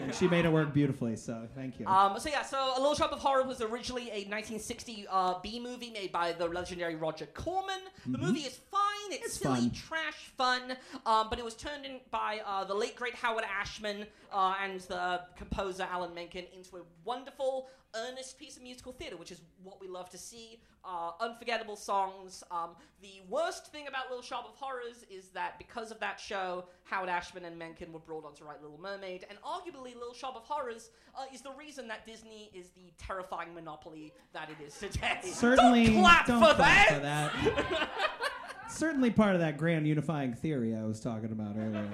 [0.00, 1.16] And she made it work beautifully.
[1.16, 1.86] So thank you.
[1.86, 5.60] Um, so yeah, so A Little Shop of Horror was originally a 1960 uh, B
[5.60, 7.80] movie made by the legendary Roger Corman.
[8.06, 8.22] The Mhm.
[8.22, 8.80] movie is fine.
[9.10, 9.70] It's, It's silly fun.
[9.70, 10.76] trash fun,
[11.06, 14.80] um, but it was turned in by uh, the late great Howard Ashman uh, and
[14.82, 19.80] the composer Alan Menken into a wonderful, earnest piece of musical theater, which is what
[19.80, 20.60] we love to see.
[20.84, 22.42] Uh, unforgettable songs.
[22.50, 22.70] Um,
[23.02, 27.08] the worst thing about Little Shop of Horrors is that because of that show, Howard
[27.08, 30.44] Ashman and Menken were brought on to write Little Mermaid, and arguably Little Shop of
[30.44, 35.18] Horrors uh, is the reason that Disney is the terrifying monopoly that it is today.
[35.24, 37.32] Certainly, don't clap don't for clap that.
[37.32, 37.88] for that.
[38.70, 41.88] Certainly part of that grand unifying theory I was talking about earlier.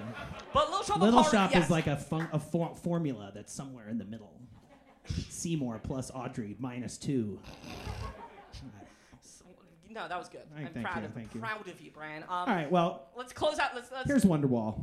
[0.53, 1.65] But Little Shop Little Shop yes.
[1.65, 4.41] is like a, fun, a for- formula that's somewhere in the middle.
[5.07, 7.39] Seymour plus Audrey minus two.
[9.91, 10.43] No, that was good.
[10.57, 11.41] I'm thank proud you, of thank you.
[11.41, 12.25] proud of you, Brian.
[12.25, 13.77] Um, All right, well, let's close out.
[13.77, 14.81] Let's, let's here's Wonderwall.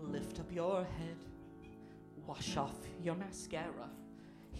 [0.00, 1.16] Lift up your head,
[2.28, 3.90] wash off your mascara.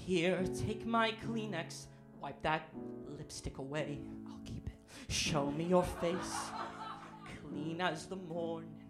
[0.05, 1.87] Here, take my Kleenex,
[2.21, 2.69] wipe that
[3.17, 4.01] lipstick away.
[4.27, 4.75] I'll keep it.
[5.09, 6.51] Show me your face,
[7.41, 8.83] clean as the morning.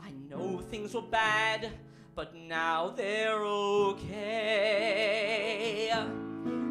[0.00, 1.70] I know things were bad,
[2.14, 3.44] but now they're
[3.94, 4.32] okay.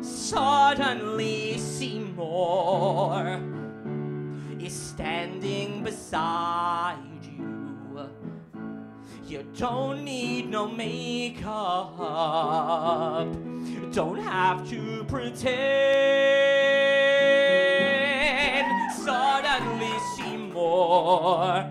[0.01, 3.39] Suddenly, Seymour
[4.59, 8.09] is standing beside you.
[9.27, 11.97] You don't need no makeup,
[13.93, 15.53] don't have to pretend.
[18.95, 21.69] Suddenly, Seymour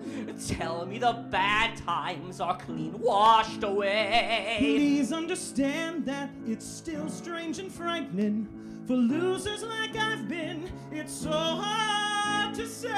[0.47, 4.55] Tell me the bad times are clean washed away.
[4.57, 8.47] Please understand that it's still strange and frightening
[8.87, 10.69] for losers like I've been.
[10.91, 12.89] It's so hard to say.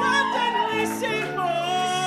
[0.00, 1.48] Suddenly, Seymour.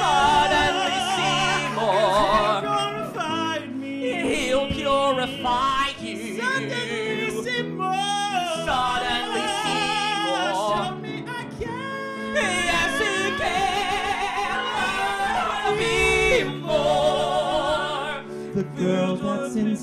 [0.02, 2.62] Suddenly, Seymour.
[2.62, 4.36] Purified me.
[4.36, 6.40] He'll purify you.
[6.40, 7.01] Suddenly,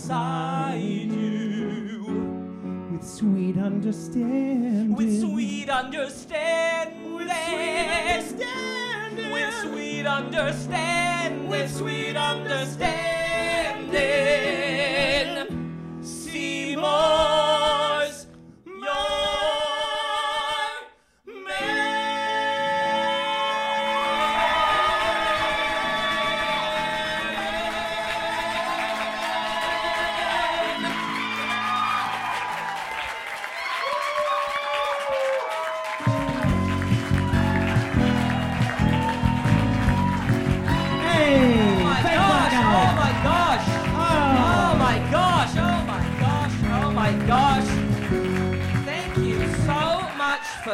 [0.09, 4.97] inside you with sweet understanding.
[4.97, 7.15] With sweet understanding.
[7.15, 7.29] With
[9.61, 11.49] sweet understanding.
[11.51, 13.91] With sweet understanding.
[13.91, 15.49] With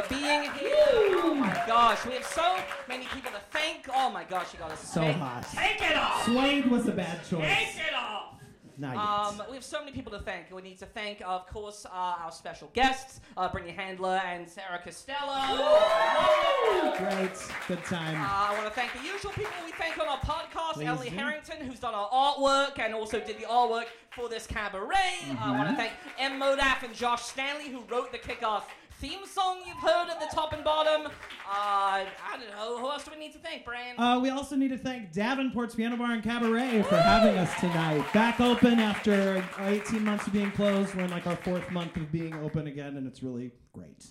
[0.02, 0.74] for being here.
[1.22, 2.04] Oh my gosh!
[2.06, 2.56] We have so
[2.88, 3.88] many people to thank.
[3.94, 4.52] Oh my gosh!
[4.52, 5.46] You got us So take, hot.
[5.54, 6.24] Take it off!
[6.24, 7.42] Suede was a bad choice.
[7.42, 8.34] Take it off!
[8.76, 10.50] Not Um, we have so many people to thank.
[10.50, 11.90] We need to thank, of course, uh,
[12.24, 15.44] our special guests, uh, Brittany Handler and Sarah Costello.
[16.98, 17.38] Great.
[17.68, 18.16] Good time.
[18.20, 21.08] Uh, I want to thank the usual people we thank on our podcast, Please Emily
[21.10, 21.16] do.
[21.16, 25.20] Harrington, who's done our artwork and also did the artwork for this cabaret.
[25.30, 26.40] Uh, I want to thank M.
[26.40, 28.64] Modaf and Josh Stanley, who wrote the kick-ass
[29.04, 31.06] theme song you've heard at the top and bottom.
[31.06, 31.10] Uh,
[31.46, 32.06] I
[32.38, 32.78] don't know.
[32.78, 33.98] Who else do we need to thank, Brian?
[34.00, 38.02] Uh, we also need to thank Davenport's Piano Bar and Cabaret for having us tonight.
[38.14, 40.94] Back open after 18 months of being closed.
[40.94, 44.06] We're in like our fourth month of being open again, and it's really great.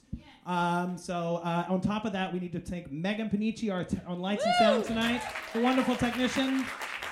[0.46, 3.98] Um, so uh, on top of that, we need to thank Megan Panici, our t-
[4.06, 5.22] on lights and sound tonight,
[5.56, 6.66] a wonderful technician.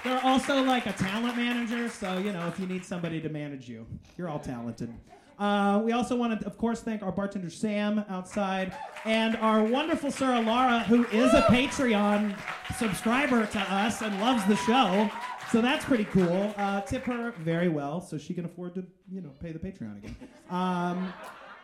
[0.03, 3.67] They're also like a talent manager, so you know if you need somebody to manage
[3.67, 3.87] you,
[4.17, 4.93] you're all talented.
[5.41, 10.11] Uh, we also want to, of course, thank our bartender Sam outside and our wonderful
[10.11, 12.37] Sarah Lara, who is a Patreon
[12.77, 15.09] subscriber to us and loves the show.
[15.51, 16.53] So that's pretty cool.
[16.57, 19.97] Uh, tip her very well so she can afford to, you know, pay the Patreon
[19.97, 20.15] again.
[20.51, 21.11] Um,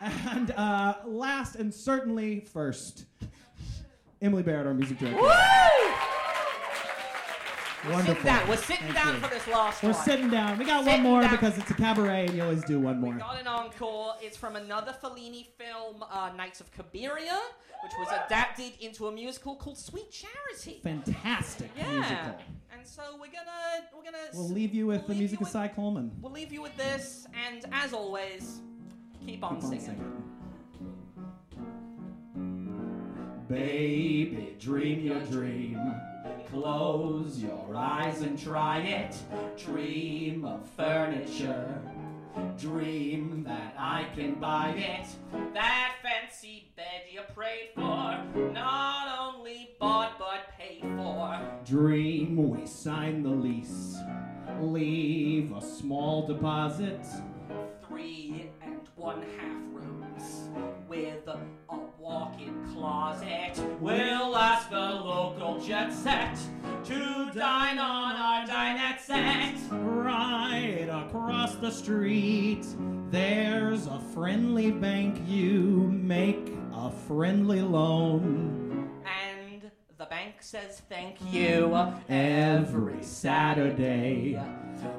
[0.00, 3.04] and uh, last and certainly first,
[4.20, 6.17] Emily Barrett, our music director.
[7.84, 8.06] Wonderful.
[8.14, 8.48] Sitting down.
[8.48, 9.20] We're sitting Thank down you.
[9.20, 9.92] for this last one.
[9.92, 10.04] We're one.
[10.04, 10.58] sitting down.
[10.58, 11.30] We got Sitting one more down.
[11.30, 13.12] because it's a cabaret and you always do one more.
[13.14, 14.14] We got an encore.
[14.20, 17.38] It's from another Fellini film, uh, Nights of Cabiria,
[17.84, 20.80] which was adapted into a musical called Sweet Charity.
[20.82, 21.92] Fantastic Yeah.
[21.92, 22.36] musical.
[22.76, 26.10] And so we're gonna we're gonna We'll leave you with the music of Cy Coleman.
[26.20, 28.60] we'll leave you with this, and as always,
[29.24, 29.80] keep on Keep on singing.
[29.80, 30.24] singing.
[33.48, 35.80] Baby, dream your dream.
[36.50, 39.14] Close your eyes and try it.
[39.58, 41.78] Dream of furniture.
[42.58, 45.06] Dream that I can buy it.
[45.52, 51.38] That fancy bed you prayed for, not only bought but paid for.
[51.66, 53.96] Dream we sign the lease.
[54.60, 57.04] Leave a small deposit.
[57.86, 60.48] Three and one half rooms
[60.88, 61.38] with a
[61.98, 63.60] walk-in closet.
[63.80, 64.17] We'll ask the local
[65.68, 66.34] jet set
[66.82, 69.54] to dine on our dinette set.
[69.70, 72.64] Right across the street,
[73.10, 75.20] there's a friendly bank.
[75.26, 78.88] You make a friendly loan.
[79.04, 81.76] And the bank says thank you
[82.08, 84.40] Every Saturday,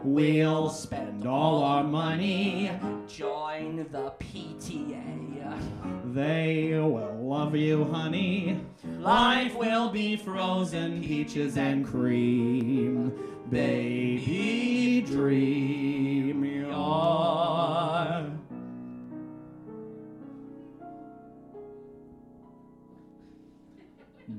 [0.03, 2.71] we'll spend all our money.
[3.07, 5.98] Join the PTA.
[6.13, 8.59] They will love you, honey.
[8.97, 13.13] Life will be frozen peaches and cream.
[13.51, 18.31] Baby, dream your.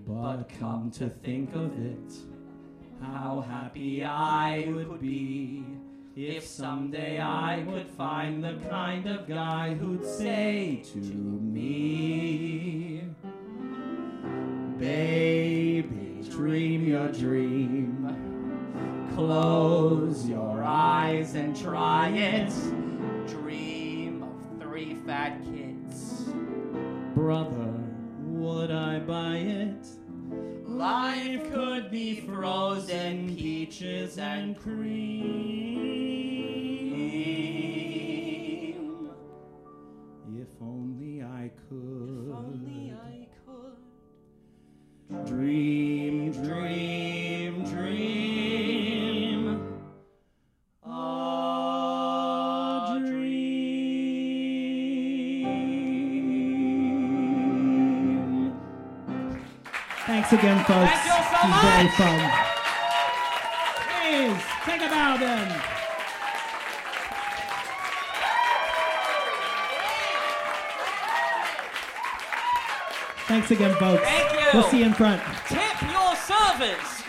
[0.06, 2.14] But come to think of it,
[3.01, 5.64] how happy I would be
[6.28, 13.05] if someday I could find the kind of guy who'd say to me,
[14.78, 19.09] Baby, dream your dream.
[19.14, 22.52] Close your eyes and try it.
[23.26, 26.24] Dream of three fat kids.
[27.14, 27.72] Brother,
[28.24, 29.86] would I buy it?
[30.66, 36.10] Life could be frozen peaches and cream.
[41.41, 42.33] I could.
[42.37, 43.79] Only I could.
[45.27, 49.47] Dream, dream, dream.
[50.85, 50.89] A
[53.07, 53.73] dream.
[60.07, 60.91] Thanks again, folks.
[60.91, 62.21] Thank you so This was very fun.
[63.89, 65.80] Please, take a bow then.
[73.31, 74.02] Thanks again, folks.
[74.02, 74.47] Thank you.
[74.52, 75.23] We'll see you in front.
[75.47, 76.99] Tip your servers.